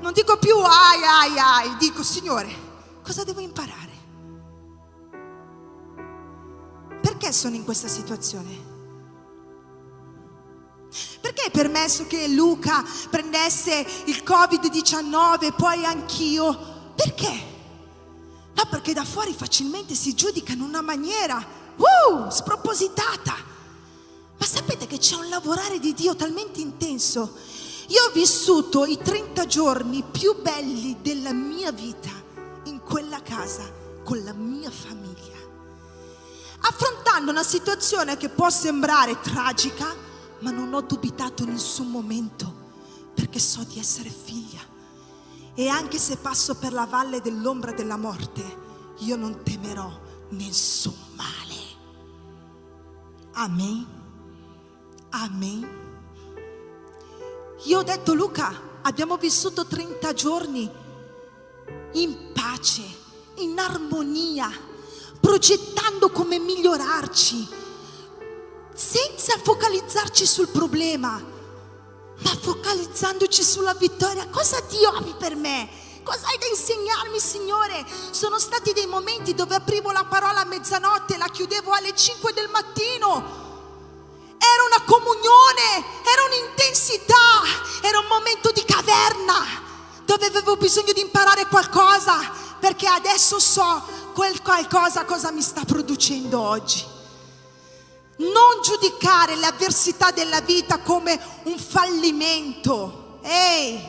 [0.00, 2.54] Non dico più ai ai ai, dico Signore,
[3.02, 3.96] cosa devo imparare?
[7.00, 8.66] Perché sono in questa situazione?
[11.18, 16.92] Perché hai permesso che Luca prendesse il Covid-19 e poi anch'io?
[16.94, 17.56] Perché?
[18.58, 21.36] No, perché da fuori facilmente si giudica in una maniera
[21.76, 23.36] uh, spropositata.
[24.36, 27.36] Ma sapete che c'è un lavorare di Dio talmente intenso.
[27.86, 32.10] Io ho vissuto i 30 giorni più belli della mia vita
[32.64, 33.62] in quella casa
[34.02, 35.36] con la mia famiglia.
[36.60, 39.94] affrontando una situazione che può sembrare tragica,
[40.40, 42.52] ma non ho dubitato in nessun momento
[43.14, 44.47] perché so di essere figlia.
[45.58, 48.44] E anche se passo per la valle dell'ombra della morte,
[48.98, 49.90] io non temerò
[50.28, 51.54] nessun male.
[53.32, 53.84] Amen.
[55.08, 55.68] Amen.
[57.64, 60.70] Io ho detto Luca, abbiamo vissuto 30 giorni
[61.94, 62.82] in pace,
[63.38, 64.48] in armonia,
[65.18, 67.48] progettando come migliorarci,
[68.74, 71.20] senza focalizzarci sul problema,
[72.20, 74.28] ma focalizzandoci sulla vittoria.
[74.28, 75.68] Cosa Dio ami per me?
[76.02, 77.84] Cosa hai da insegnarmi, Signore?
[78.10, 82.32] Sono stati dei momenti dove aprivo la parola a mezzanotte e la chiudevo alle 5
[82.32, 83.46] del mattino.
[84.38, 87.14] Era una comunione, era un'intensità,
[87.82, 89.66] era un momento di caverna
[90.04, 92.16] dove avevo bisogno di imparare qualcosa
[92.58, 93.82] perché adesso so
[94.14, 96.97] quel qualcosa cosa mi sta producendo oggi.
[98.18, 103.18] Non giudicare le avversità della vita come un fallimento.
[103.22, 103.80] Ehi,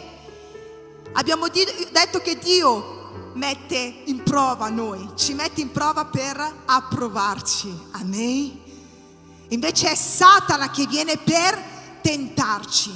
[1.13, 7.73] abbiamo detto che Dio mette in prova noi, ci mette in prova per approvarci.
[7.91, 8.59] Amen.
[9.49, 11.59] Invece è Satana che viene per
[12.01, 12.91] tentarci,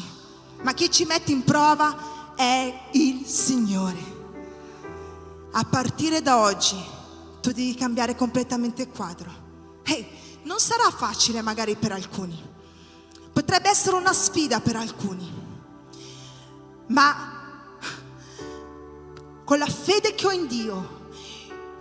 [0.62, 4.12] ma chi ci mette in prova è il Signore.
[5.54, 6.76] A partire da oggi
[7.42, 9.32] tu devi cambiare completamente il quadro.
[9.84, 10.08] Hey,
[10.44, 12.42] non sarà facile magari per alcuni,
[13.32, 15.32] potrebbe essere una sfida per alcuni,
[16.88, 17.32] ma
[19.44, 21.02] con la fede che ho in Dio,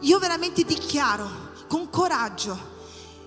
[0.01, 2.71] io veramente dichiaro con coraggio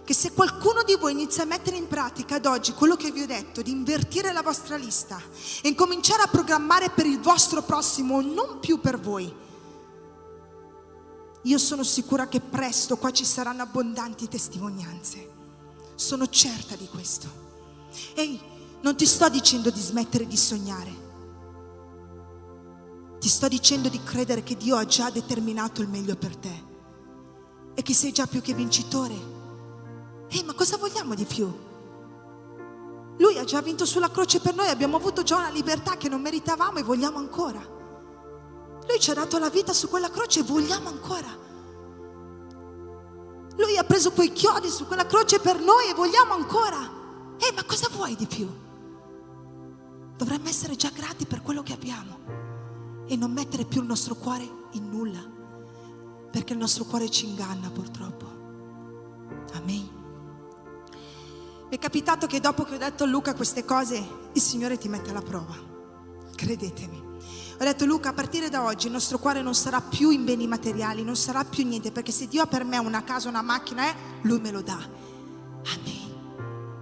[0.04, 3.24] che se qualcuno di voi inizia a mettere in pratica ad oggi quello che vi
[3.24, 5.19] ho detto, di invertire la vostra lista
[5.62, 9.34] e incominciare a programmare per il vostro prossimo, non più per voi,
[11.46, 15.34] io sono sicura che presto qua ci saranno abbondanti testimonianze.
[15.96, 17.28] Sono certa di questo.
[18.14, 18.40] Ehi,
[18.82, 21.04] non ti sto dicendo di smettere di sognare.
[23.20, 26.64] Ti sto dicendo di credere che Dio ha già determinato il meglio per te
[27.74, 29.34] e che sei già più che vincitore
[30.30, 31.52] Ehi, ma cosa vogliamo di più?
[33.18, 36.22] Lui ha già vinto sulla croce per noi, abbiamo avuto già una libertà che non
[36.22, 37.74] meritavamo e vogliamo ancora.
[38.88, 41.43] Lui ci ha dato la vita su quella croce e vogliamo ancora.
[43.58, 46.78] Lui ha preso quei chiodi su quella croce per noi e vogliamo ancora.
[47.38, 48.48] Ehi, ma cosa vuoi di più?
[50.17, 52.19] Dovremmo essere già grati per quello che abbiamo
[53.08, 55.24] e non mettere più il nostro cuore in nulla,
[56.32, 58.26] perché il nostro cuore ci inganna purtroppo.
[59.54, 59.89] Amen.
[61.69, 64.88] Mi è capitato che dopo che ho detto a Luca queste cose, il Signore ti
[64.88, 65.56] mette alla prova.
[66.36, 67.05] Credetemi.
[67.58, 70.48] Ho detto Luca, a partire da oggi il nostro cuore non sarà più in beni
[70.48, 73.89] materiali, non sarà più niente, perché se Dio ha per me una casa, una macchina,
[73.89, 74.78] eh, Lui me lo dà.
[74.78, 76.04] Amen.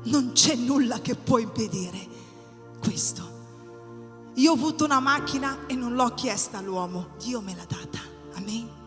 [0.05, 2.07] Non c'è nulla che può impedire
[2.79, 3.31] questo.
[4.35, 7.99] Io ho avuto una macchina e non l'ho chiesta all'uomo, Dio me l'ha data.
[8.33, 8.81] Amen.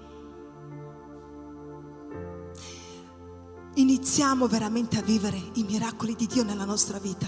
[3.77, 7.27] iniziamo veramente a vivere i miracoli di Dio nella nostra vita.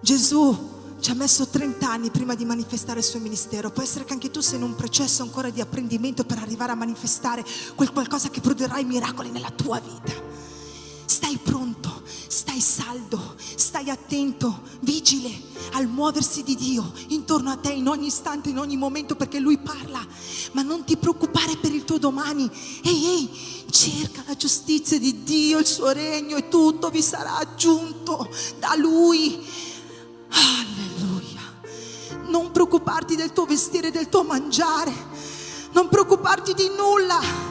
[0.00, 3.72] Gesù ci ha messo 30 anni prima di manifestare il suo ministero.
[3.72, 6.76] Può essere che anche tu sei in un processo ancora di apprendimento per arrivare a
[6.76, 10.12] manifestare quel qualcosa che produrrà i miracoli nella tua vita.
[11.04, 15.28] Stai pronto, stai saldo, stai attento, vigile
[15.72, 19.58] al muoversi di Dio intorno a te in ogni istante, in ogni momento perché Lui
[19.58, 20.06] parla.
[20.52, 22.48] Ma non ti preoccupare per il tuo domani.
[22.84, 23.30] Ehi, ehi,
[23.70, 29.70] cerca la giustizia di Dio, il suo regno e tutto vi sarà aggiunto da Lui.
[30.32, 31.40] Alleluia.
[32.28, 34.92] Non preoccuparti del tuo vestire, del tuo mangiare.
[35.72, 37.50] Non preoccuparti di nulla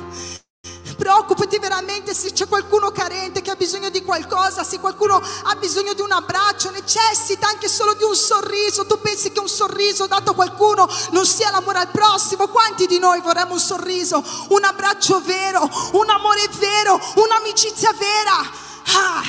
[1.01, 5.93] preoccupati veramente se c'è qualcuno carente che ha bisogno di qualcosa, se qualcuno ha bisogno
[5.93, 8.85] di un abbraccio, necessita anche solo di un sorriso.
[8.85, 12.47] Tu pensi che un sorriso dato a qualcuno non sia l'amore al prossimo?
[12.49, 18.51] Quanti di noi vorremmo un sorriso, un abbraccio vero, un amore vero, un'amicizia vera?
[18.93, 19.23] Ah,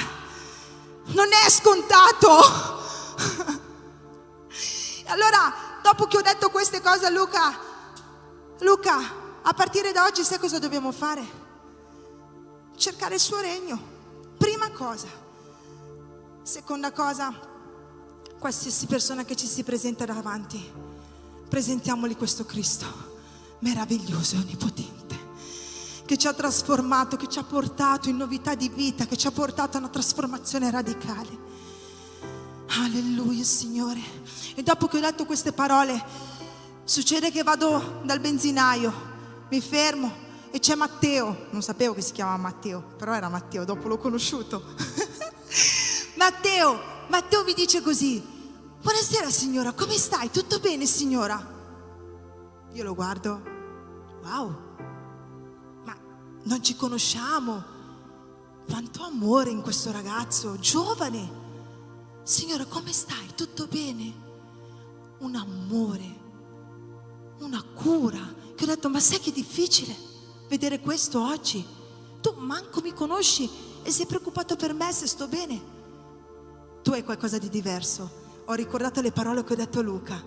[1.07, 2.82] non è scontato.
[5.07, 5.53] Allora,
[5.83, 7.59] dopo che ho detto queste cose a Luca,
[8.61, 8.99] Luca,
[9.43, 11.41] a partire da oggi sai cosa dobbiamo fare?
[12.83, 13.81] cercare il suo regno.
[14.37, 15.07] Prima cosa.
[16.43, 17.33] Seconda cosa,
[18.41, 20.61] qualsiasi persona che ci si presenta davanti,
[21.49, 23.11] presentiamoli questo Cristo
[23.61, 25.17] meraviglioso e onnipotente,
[26.05, 29.31] che ci ha trasformato, che ci ha portato in novità di vita, che ci ha
[29.31, 31.42] portato a una trasformazione radicale.
[32.81, 34.01] Alleluia, Signore.
[34.55, 36.03] E dopo che ho detto queste parole,
[36.85, 39.11] succede che vado dal benzinaio,
[39.51, 40.11] mi fermo
[40.51, 44.63] e c'è Matteo, non sapevo che si chiamava Matteo, però era Matteo, dopo l'ho conosciuto.
[46.17, 48.23] Matteo, Matteo mi dice così,
[48.81, 50.31] buonasera signora, come stai?
[50.31, 51.51] Tutto bene signora?
[52.73, 53.43] Io lo guardo,
[54.23, 54.57] wow,
[55.85, 55.95] ma
[56.45, 57.65] non ci conosciamo,
[58.67, 61.42] quanto amore in questo ragazzo, giovane.
[62.23, 63.35] Signora, come stai?
[63.35, 64.21] Tutto bene?
[65.19, 66.21] Un amore,
[67.41, 70.11] una cura, che ho detto, ma sai che è difficile?
[70.53, 71.65] vedere questo oggi.
[72.21, 73.49] Tu manco mi conosci
[73.83, 75.61] e sei preoccupato per me se sto bene.
[76.83, 78.21] Tu hai qualcosa di diverso.
[78.45, 80.23] Ho ricordato le parole che ho detto a Luca.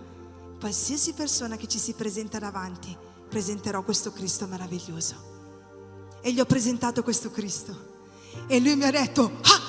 [0.59, 2.95] Qualsiasi persona che ci si presenta davanti,
[3.29, 5.33] presenterò questo Cristo meraviglioso.
[6.21, 7.93] E gli ho presentato questo Cristo.
[8.47, 9.61] E lui mi ha detto, ah,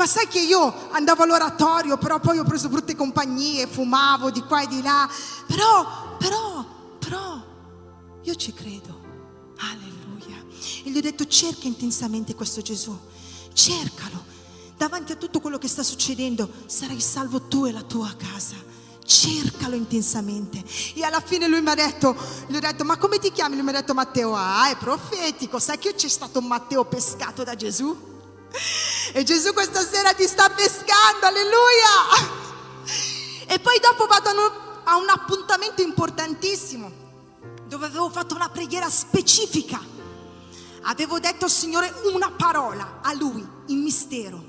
[0.00, 4.62] ma sai che io andavo all'oratorio, però poi ho preso brutte compagnie, fumavo di qua
[4.62, 5.06] e di là.
[5.46, 6.64] Però, però,
[6.98, 7.44] però,
[8.22, 8.98] io ci credo.
[9.58, 10.42] Alleluia.
[10.84, 12.98] E gli ho detto cerca intensamente questo Gesù,
[13.52, 14.24] cercalo.
[14.74, 18.56] Davanti a tutto quello che sta succedendo sarai salvo tu e la tua casa.
[19.04, 20.64] Cercalo intensamente.
[20.94, 23.56] E alla fine lui mi ha detto, gli ho detto, ma come ti chiami?
[23.56, 25.58] Lui mi ha detto Matteo, ah, è profetico.
[25.58, 28.09] Sai che c'è stato un Matteo pescato da Gesù?
[29.12, 32.38] E Gesù questa sera ti sta pescando, alleluia!
[33.48, 34.30] E poi dopo vado
[34.84, 36.92] a un appuntamento importantissimo,
[37.66, 39.98] dove avevo fatto una preghiera specifica
[40.82, 44.48] avevo detto al Signore una parola a Lui in mistero.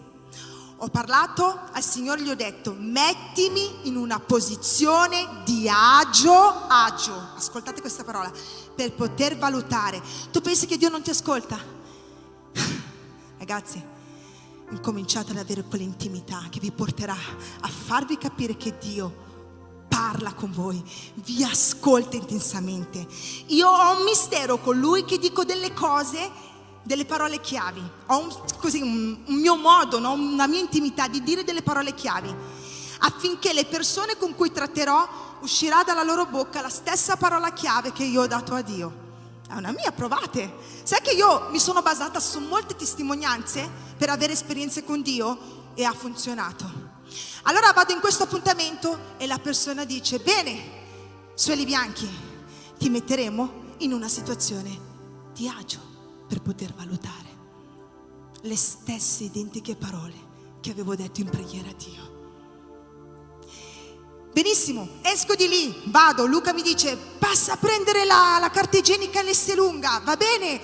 [0.78, 7.82] Ho parlato al Signore, gli ho detto, mettimi in una posizione di agio, agio, ascoltate
[7.82, 8.32] questa parola,
[8.74, 10.02] per poter valutare.
[10.32, 11.80] Tu pensi che Dio non ti ascolta?
[13.42, 13.84] Ragazzi,
[14.70, 17.18] incominciate ad avere quell'intimità che vi porterà
[17.62, 20.80] a farvi capire che Dio parla con voi,
[21.16, 23.04] vi ascolta intensamente.
[23.48, 26.30] Io ho un mistero con lui che dico delle cose,
[26.84, 27.82] delle parole chiavi.
[28.10, 30.12] Ho un, così, un, un mio modo, no?
[30.12, 32.32] una mia intimità di dire delle parole chiavi,
[33.00, 38.04] affinché le persone con cui tratterò uscirà dalla loro bocca la stessa parola chiave che
[38.04, 39.01] io ho dato a Dio.
[39.52, 40.50] È una mia, provate.
[40.84, 45.84] Sai che io mi sono basata su molte testimonianze per avere esperienze con Dio e
[45.84, 46.90] ha funzionato.
[47.44, 50.80] Allora vado in questo appuntamento e la persona dice, bene,
[51.34, 52.10] suoli bianchi,
[52.78, 54.80] ti metteremo in una situazione
[55.34, 55.80] di agio
[56.30, 57.28] per poter valutare
[58.44, 60.30] le stesse identiche parole
[60.62, 62.11] che avevo detto in preghiera a Dio.
[64.34, 69.20] Benissimo, esco di lì, vado, Luca mi dice, passa a prendere la, la carta igienica
[69.20, 70.62] all'Esselunga, va bene,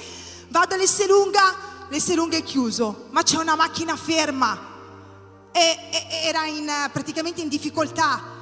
[0.48, 4.58] vado all'Esselunga, l'Esselunga è chiuso, ma c'è una macchina ferma,
[5.52, 5.60] e,
[5.92, 8.36] e, era in, praticamente in difficoltà.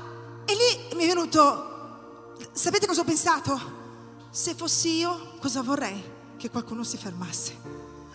[0.45, 3.59] E lì mi è venuto, sapete cosa ho pensato?
[4.29, 6.03] Se fossi io, cosa vorrei?
[6.37, 7.57] Che qualcuno si fermasse.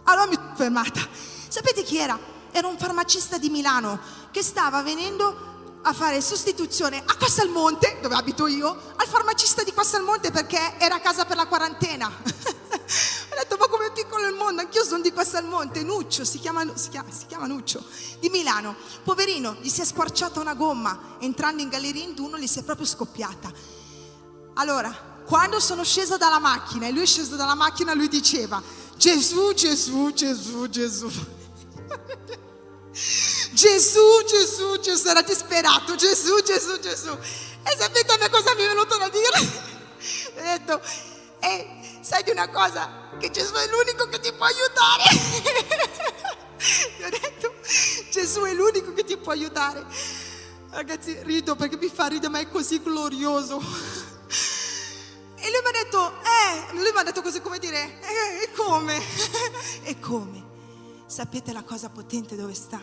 [0.05, 1.01] Allora mi sono fermata.
[1.49, 2.17] Sapete chi era?
[2.53, 3.99] Era un farmacista di Milano
[4.31, 5.50] che stava venendo
[5.83, 11.01] a fare sostituzione a Castelmonte, dove abito io, al farmacista di Castelmonte perché era a
[11.01, 12.07] casa per la quarantena.
[13.31, 16.91] Ho detto, ma come piccolo il mondo, anch'io sono di Castelmonte, Nuccio, si chiama, si,
[16.91, 17.83] chiama, si chiama, Nuccio,
[18.19, 18.75] di Milano.
[19.03, 22.63] Poverino, gli si è squarciata una gomma, entrando in galleria in Duno gli si è
[22.63, 23.51] proprio scoppiata.
[24.55, 28.61] Allora, quando sono scesa dalla macchina e lui è sceso dalla macchina, lui diceva,
[28.97, 31.11] Gesù, Gesù, Gesù, Gesù.
[32.93, 37.17] Gesù, Gesù, Gesù, era disperato, Gesù, Gesù, Gesù.
[37.63, 39.39] E sapete a me cosa mi è venuto da dire?
[40.39, 40.81] Ho detto,
[41.41, 43.09] eh, sai di una cosa?
[43.19, 45.05] Che Gesù è l'unico che ti può aiutare.
[46.99, 47.55] Gli ho detto,
[48.11, 49.85] Gesù è l'unico che ti può aiutare.
[50.71, 53.57] Ragazzi, rido perché mi fa ridere, ma è così glorioso.
[55.37, 58.53] E lui mi ha detto, eh, lui mi ha detto così come dire, eh, e
[58.55, 59.03] come?
[59.85, 60.50] e come?
[61.11, 62.81] Sapete la cosa potente dove sta?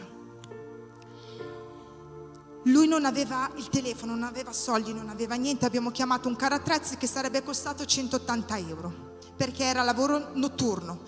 [2.64, 5.66] Lui non aveva il telefono, non aveva soldi, non aveva niente.
[5.66, 11.04] Abbiamo chiamato un carattrezzi che sarebbe costato 180 euro perché era lavoro notturno.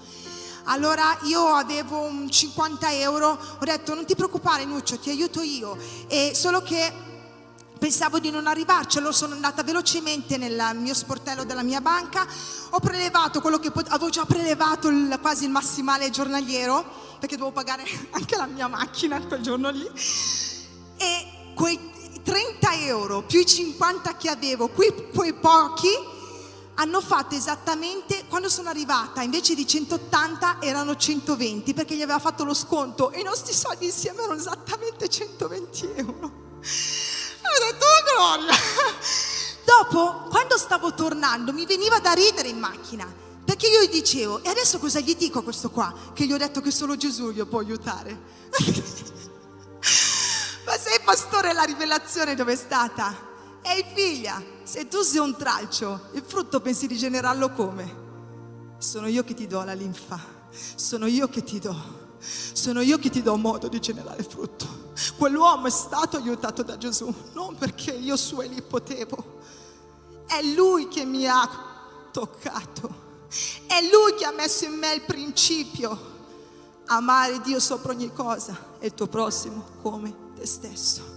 [0.63, 5.77] Allora io avevo un 50 euro, ho detto non ti preoccupare Nuccio, ti aiuto io.
[6.07, 7.08] E solo che
[7.79, 12.27] pensavo di non arrivarci, allora sono andata velocemente nel mio sportello della mia banca,
[12.69, 16.85] ho prelevato quello che pot- avevo già prelevato il, quasi il massimale giornaliero,
[17.19, 19.89] perché dovevo pagare anche la mia macchina quel giorno lì.
[20.97, 21.79] E quei
[22.21, 26.17] 30 euro più i 50 che avevo, quei, quei pochi,
[26.75, 32.43] hanno fatto esattamente, quando sono arrivata, invece di 180 erano 120 perché gli aveva fatto
[32.43, 36.31] lo sconto e i nostri soldi insieme erano esattamente 120 euro.
[37.41, 38.53] Ho detto, oh gloria!
[39.65, 44.49] Dopo, quando stavo tornando, mi veniva da ridere in macchina Perché io gli dicevo, e
[44.49, 45.91] adesso cosa gli dico a questo qua?
[46.13, 48.11] Che gli ho detto che solo Gesù gli può aiutare.
[50.67, 53.11] Ma sei pastore, la rivelazione dove è stata?
[53.63, 58.75] Ehi figlia, se tu sei un tralcio, il frutto pensi di generarlo come?
[58.77, 60.19] Sono io che ti do la linfa,
[60.75, 62.07] sono io che ti do.
[62.19, 64.78] Sono io che ti do modo di generare frutto.
[65.17, 69.37] Quell'uomo è stato aiutato da Gesù, non perché io su e lì potevo.
[70.25, 71.49] È lui che mi ha
[72.11, 73.07] toccato.
[73.65, 76.17] È lui che ha messo in me il principio.
[76.85, 81.08] Amare Dio sopra ogni cosa e il tuo prossimo come te stesso.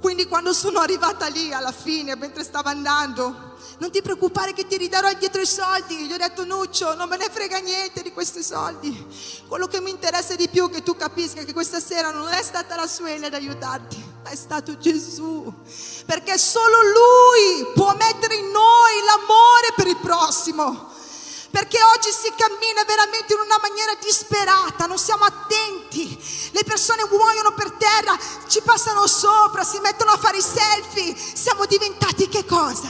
[0.00, 4.78] Quindi quando sono arrivata lì alla fine, mentre stavo andando, non ti preoccupare che ti
[4.78, 6.06] ridarò dietro i soldi.
[6.06, 9.06] Gli ho detto Nuccio, non me ne frega niente di questi soldi.
[9.46, 12.42] Quello che mi interessa di più è che tu capisca che questa sera non è
[12.42, 15.52] stata la Suele ad aiutarti, ma è stato Gesù.
[16.06, 20.89] Perché solo Lui può mettere in noi l'amore per il prossimo
[21.50, 26.16] perché oggi si cammina veramente in una maniera disperata, non siamo attenti,
[26.52, 31.66] le persone muoiono per terra, ci passano sopra, si mettono a fare i selfie, siamo
[31.66, 32.88] diventati che cosa?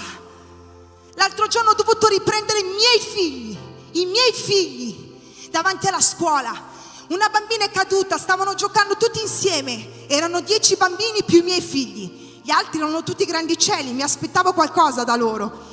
[1.14, 3.58] L'altro giorno ho dovuto riprendere i miei figli,
[3.92, 6.68] i miei figli davanti alla scuola.
[7.08, 12.40] Una bambina è caduta, stavano giocando tutti insieme, erano dieci bambini più i miei figli,
[12.42, 15.68] gli altri erano tutti grandicelli, mi aspettavo qualcosa da loro.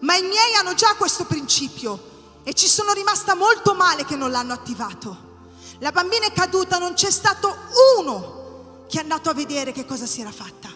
[0.00, 2.13] Ma i miei hanno già questo principio,
[2.44, 5.32] e ci sono rimasta molto male che non l'hanno attivato.
[5.78, 7.56] La bambina è caduta, non c'è stato
[7.98, 10.68] uno che è andato a vedere che cosa si era fatta.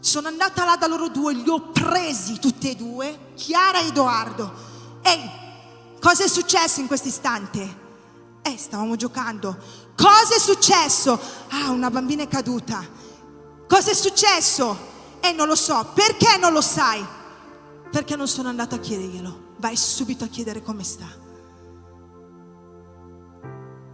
[0.00, 4.52] Sono andata là da loro due, li ho presi tutti e due, Chiara e Edoardo.
[5.02, 5.30] Ehi,
[6.00, 7.80] cosa è successo in questo istante?
[8.42, 9.56] Eh, stavamo giocando.
[9.96, 11.18] Cosa è successo?
[11.50, 12.84] Ah, una bambina è caduta.
[13.68, 14.90] Cosa è successo?
[15.20, 15.92] Eh, non lo so.
[15.94, 17.06] Perché non lo sai?
[17.88, 21.06] Perché non sono andata a chiederglielo vai subito a chiedere come sta.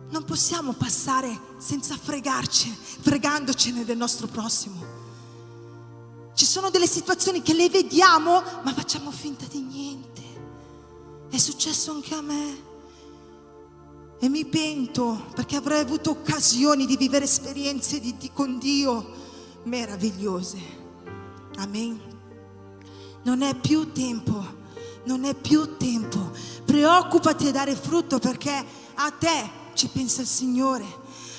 [0.08, 4.96] Non possiamo passare senza fregarci, fregandocene del nostro prossimo.
[6.32, 10.22] Ci sono delle situazioni che le vediamo, ma facciamo finta di niente.
[11.28, 12.66] È successo anche a me.
[14.20, 19.06] E mi pento perché avrei avuto occasioni di vivere esperienze di, di, con Dio
[19.64, 20.58] meravigliose.
[21.56, 22.00] Amen.
[23.24, 24.57] Non è più tempo
[25.04, 26.30] non è più tempo.
[26.64, 30.84] Preoccupati a dare frutto perché a te ci pensa il Signore.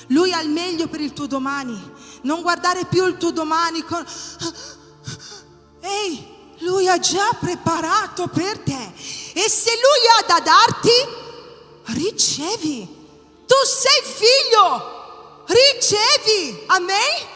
[0.08, 1.80] Lui ha il meglio per il tuo domani.
[2.22, 4.04] Non guardare più il tuo domani con...
[5.82, 8.94] Ehi, lui ha già preparato per te.
[9.34, 10.92] E se lui ha da darti,
[12.00, 12.98] ricevi.
[13.46, 16.64] Tu sei figlio, ricevi.
[16.68, 17.28] Amen?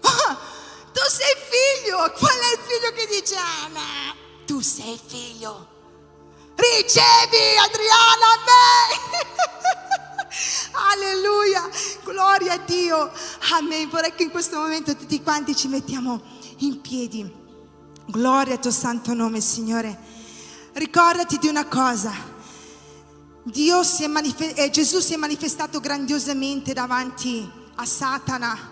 [0.00, 1.96] tu sei figlio.
[2.18, 5.68] Qual è il figlio che dice, ah, no tu sei figlio.
[6.54, 8.70] Ricevi Adriana me.
[10.92, 11.68] Alleluia,
[12.04, 13.10] gloria a Dio.
[13.52, 13.88] Amen.
[13.88, 16.20] Vorrei che in questo momento tutti quanti ci mettiamo
[16.58, 17.40] in piedi.
[18.06, 19.98] Gloria al tuo santo nome, Signore.
[20.72, 22.12] Ricordati di una cosa.
[23.44, 28.70] Dio si manifest- eh, Gesù si è manifestato grandiosamente davanti a Satana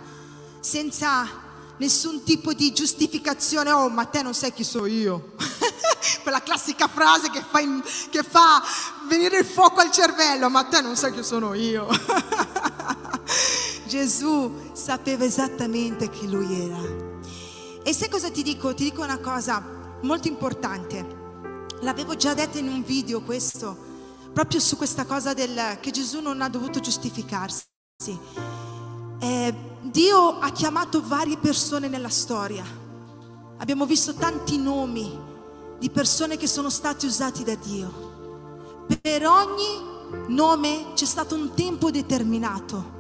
[0.61, 1.27] senza
[1.81, 5.33] nessun tipo di giustificazione, oh ma te non sai chi sono io.
[6.23, 8.63] Quella classica frase che fa, in, che fa
[9.09, 11.89] venire il fuoco al cervello, ma te non sai chi sono io.
[13.87, 16.79] Gesù sapeva esattamente chi lui era.
[17.83, 18.75] E sai cosa ti dico?
[18.75, 19.63] Ti dico una cosa
[20.03, 21.19] molto importante.
[21.81, 23.75] L'avevo già detto in un video questo,
[24.35, 27.65] proprio su questa cosa del, che Gesù non ha dovuto giustificarsi.
[29.23, 32.65] Eh, Dio ha chiamato varie persone nella storia.
[33.59, 35.29] Abbiamo visto tanti nomi
[35.79, 38.87] di persone che sono stati usati da Dio.
[39.03, 42.99] Per ogni nome c'è stato un tempo determinato.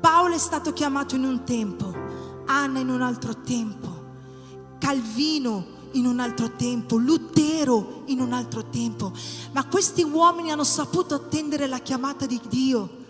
[0.00, 1.92] Paolo è stato chiamato in un tempo,
[2.46, 3.88] Anna in un altro tempo,
[4.78, 9.12] Calvino in un altro tempo, Lutero in un altro tempo.
[9.52, 13.00] Ma questi uomini hanno saputo attendere la chiamata di Dio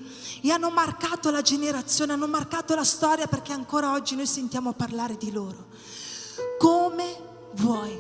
[0.44, 5.16] e hanno marcato la generazione, hanno marcato la storia perché ancora oggi noi sentiamo parlare
[5.16, 5.68] di loro.
[6.58, 7.16] Come
[7.52, 7.96] vuoi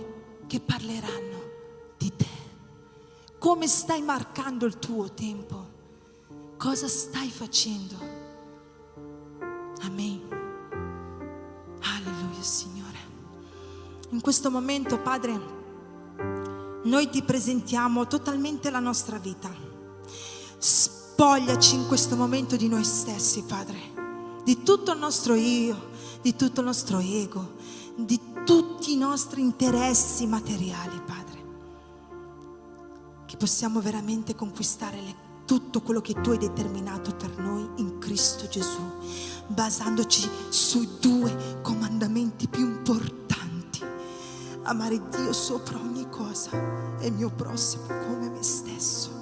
[0.48, 1.42] che parleranno
[1.96, 2.26] di te?
[3.38, 5.70] Come stai marcando il tuo tempo?
[6.56, 7.94] Cosa stai facendo?
[9.82, 10.20] Amen.
[11.80, 12.98] Alleluia Signore.
[14.10, 15.40] In questo momento, Padre,
[16.82, 19.70] noi ti presentiamo totalmente la nostra vita
[21.12, 25.90] Spogliaci in questo momento di noi stessi, Padre, di tutto il nostro io,
[26.22, 27.52] di tutto il nostro ego,
[27.94, 31.20] di tutti i nostri interessi materiali, Padre.
[33.26, 38.48] che possiamo veramente conquistare le- tutto quello che tu hai determinato per noi in Cristo
[38.48, 38.80] Gesù,
[39.48, 43.80] basandoci sui due comandamenti più importanti.
[44.62, 46.50] Amare Dio sopra ogni cosa
[46.98, 49.21] e il mio prossimo come me stesso.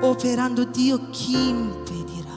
[0.00, 2.28] Operando Dio, chi impedirà?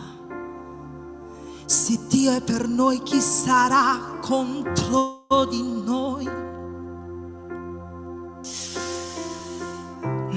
[1.65, 6.29] Se Dio è per noi, chi sarà contro di noi?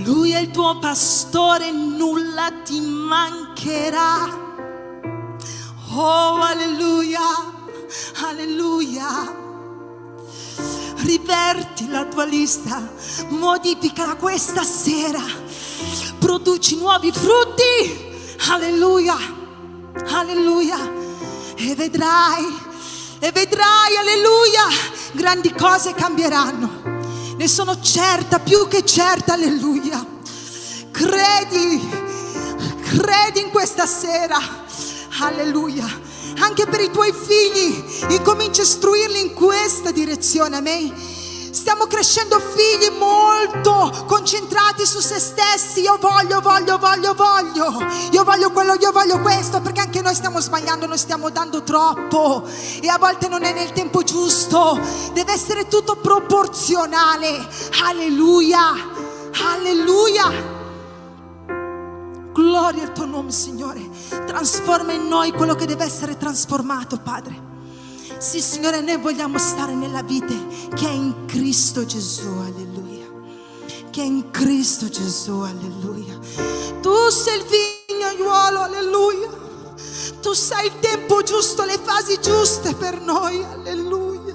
[0.05, 4.43] Lui è il tuo pastore, nulla ti mancherà.
[5.95, 7.21] Oh, alleluia,
[8.23, 9.43] alleluia.
[10.97, 12.87] Riverti la tua lista,
[13.31, 15.23] modificala questa sera,
[16.25, 18.33] produci nuovi frutti.
[18.49, 19.15] Alleluia,
[20.07, 20.79] alleluia.
[21.55, 22.45] E vedrai,
[23.19, 24.65] e vedrai, alleluia,
[25.13, 27.37] grandi cose cambieranno.
[27.37, 30.03] Ne sono certa, più che certa, alleluia.
[30.91, 31.91] Credi,
[32.85, 34.39] credi in questa sera,
[35.21, 35.85] alleluia.
[36.39, 41.24] Anche per i tuoi figli, incomincia a istruirli in questa direzione, amen.
[41.55, 45.83] Stiamo crescendo figli molto concentrati su se stessi.
[45.83, 47.87] Io voglio, voglio, voglio, voglio.
[48.11, 49.61] Io voglio quello, io voglio questo.
[49.61, 52.43] Perché anche noi stiamo sbagliando, noi stiamo dando troppo.
[52.81, 54.81] E a volte non è nel tempo giusto.
[55.13, 57.47] Deve essere tutto proporzionale.
[57.85, 58.73] Alleluia.
[59.55, 60.33] Alleluia.
[62.33, 63.89] Gloria al tuo nome, Signore.
[64.27, 67.54] Trasforma in noi quello che deve essere trasformato, Padre.
[68.25, 70.33] Sì, Signore, noi vogliamo stare nella vita
[70.75, 73.05] che è in Cristo Gesù, alleluia.
[73.91, 76.19] Che è in Cristo Gesù, alleluia.
[76.81, 77.45] Tu sei il
[77.87, 79.29] vignaiuolo, alleluia.
[80.23, 84.35] Tu sai il tempo giusto, le fasi giuste per noi, alleluia.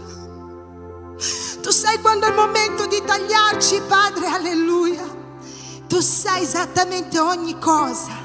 [1.60, 5.04] Tu sai quando è il momento di tagliarci, Padre, alleluia.
[5.88, 8.19] Tu sai esattamente ogni cosa.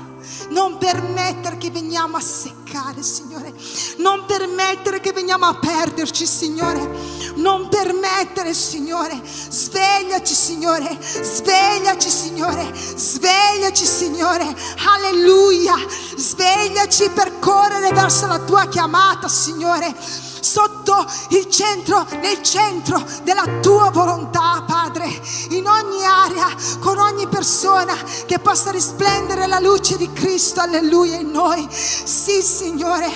[0.50, 3.52] Non permettere che veniamo a seccare, Signore.
[3.98, 6.88] Non permettere che veniamo a perderci, Signore.
[7.36, 9.20] Non permettere, Signore.
[9.24, 10.98] Svegliaci, Signore.
[11.00, 12.72] Svegliaci, Signore.
[12.74, 14.54] Svegliaci, Signore.
[14.86, 15.74] Alleluia.
[16.16, 23.90] Svegliaci per correre verso la tua chiamata, Signore sotto il centro, nel centro della tua
[23.90, 25.08] volontà, Padre,
[25.50, 31.30] in ogni area, con ogni persona che possa risplendere la luce di Cristo, alleluia, in
[31.30, 31.66] noi.
[31.70, 33.10] Sì, Signore,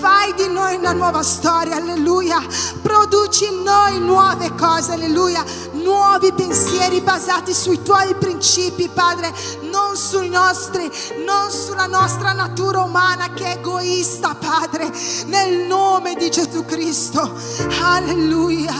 [0.00, 2.40] fai di noi una nuova storia, alleluia.
[2.80, 5.44] Produci in noi nuove cose, alleluia.
[5.72, 9.32] Nuovi pensieri basati sui tuoi principi, Padre,
[9.70, 10.90] non sui nostri,
[11.24, 14.90] non sulla nostra natura umana che è egoista, Padre,
[15.26, 17.36] nel nome di Gesù Cristo.
[17.82, 18.74] Alleluia,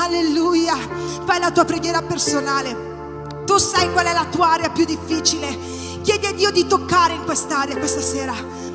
[0.00, 0.76] alleluia.
[1.26, 2.86] Fai la tua preghiera personale.
[3.44, 5.76] Tu sai qual è la tua area più difficile.
[6.02, 8.67] Chiedi a Dio di toccare in quest'area questa sera.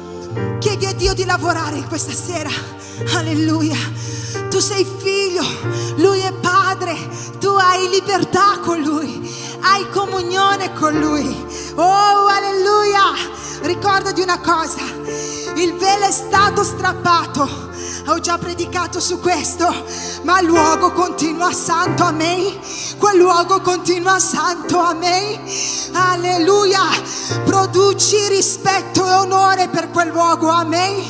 [0.60, 2.50] Chiedi a Dio di lavorare questa sera.
[3.16, 3.78] Alleluia.
[4.50, 5.44] Tu sei figlio,
[5.98, 6.96] lui è padre,
[7.40, 9.28] tu hai libertà con lui,
[9.62, 11.46] hai comunione con lui.
[11.76, 13.14] Oh, alleluia.
[13.64, 14.82] Ricorda di una cosa,
[15.56, 17.72] il velo è stato strappato.
[18.08, 19.66] Ho già predicato su questo,
[20.24, 22.60] ma il luogo continua santo, amen.
[22.98, 25.40] Quel luogo continua santo, amen.
[25.94, 26.82] Alleluia.
[27.46, 31.02] Produci rispetto e onore per quel luogo, amen.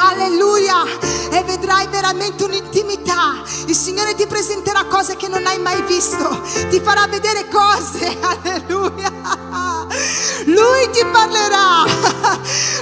[0.00, 0.82] Alleluia.
[1.30, 3.42] E vedrai veramente un'intimità.
[3.66, 6.40] Il Signore ti presenterà cose che non hai mai visto.
[6.70, 8.16] Ti farà vedere cose.
[8.18, 9.12] Alleluia.
[10.46, 11.84] Lui ti parlerà.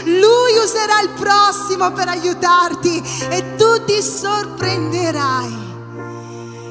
[0.04, 5.66] Lui userà il prossimo per aiutarti e tu ti sorprenderai.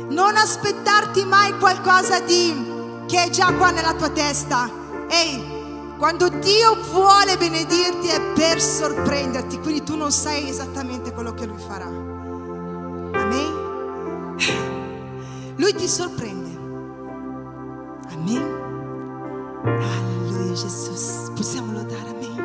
[0.10, 2.76] Non aspettarti mai qualcosa di
[3.08, 4.70] che è già qua nella tua testa.
[5.10, 11.46] Ehi, quando Dio vuole benedirti è per sorprenderti, quindi tu non sai esattamente quello che
[11.46, 11.88] Lui farà.
[13.14, 13.66] Amen?
[15.56, 16.50] Lui ti sorprende.
[18.14, 18.66] Amen?
[19.64, 21.34] Alleluia Gesù.
[21.34, 22.38] Possiamo lodare, amen.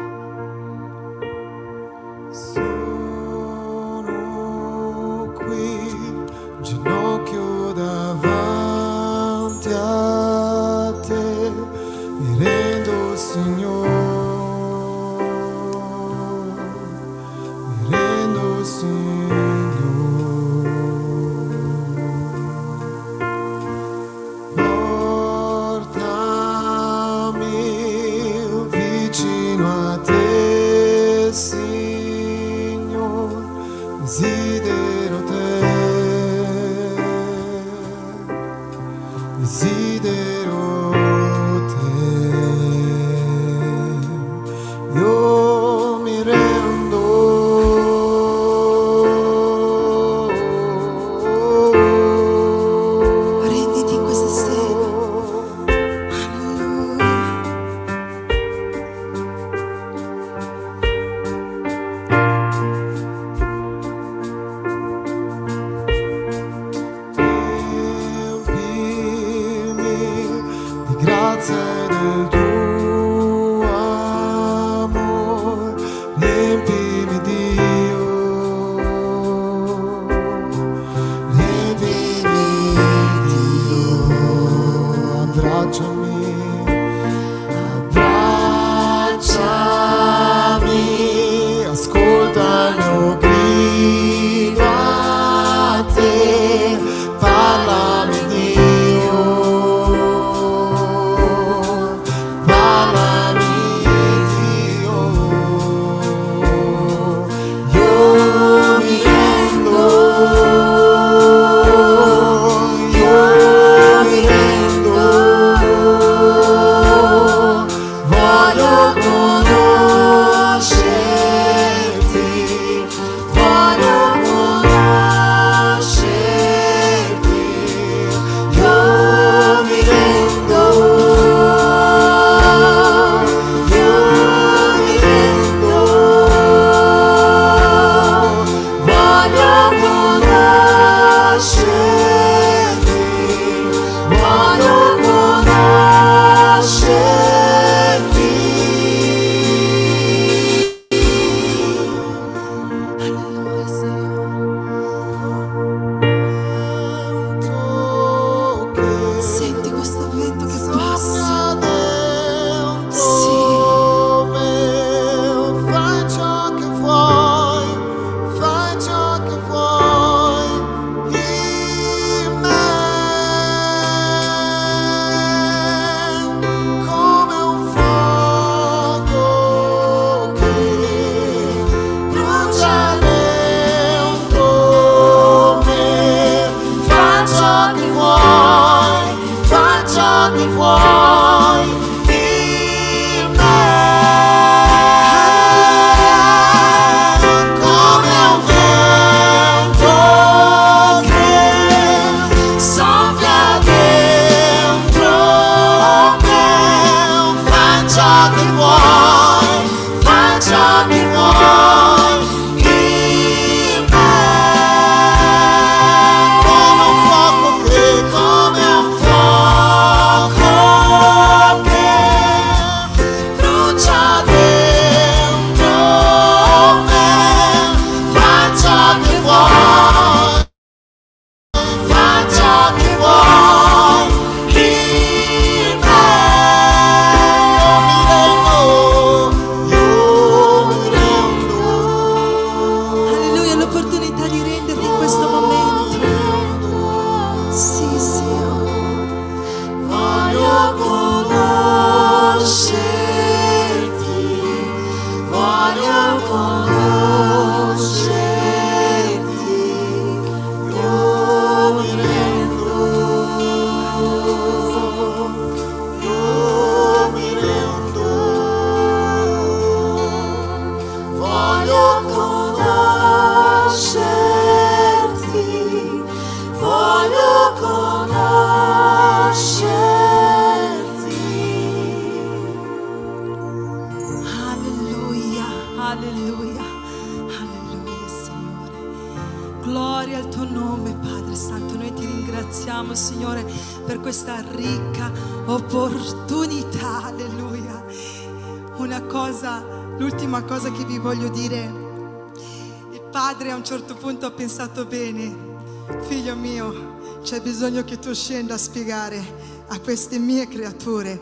[307.63, 309.25] bisogno che tu scenda a spiegare
[309.69, 311.21] a queste mie creature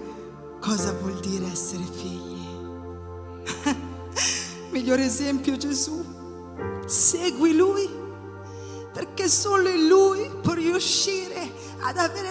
[0.59, 2.41] cosa vuol dire essere figli.
[4.72, 6.03] Miglior esempio Gesù.
[6.86, 7.86] Segui Lui,
[8.91, 11.47] perché solo in Lui puoi riuscire
[11.80, 12.30] ad avere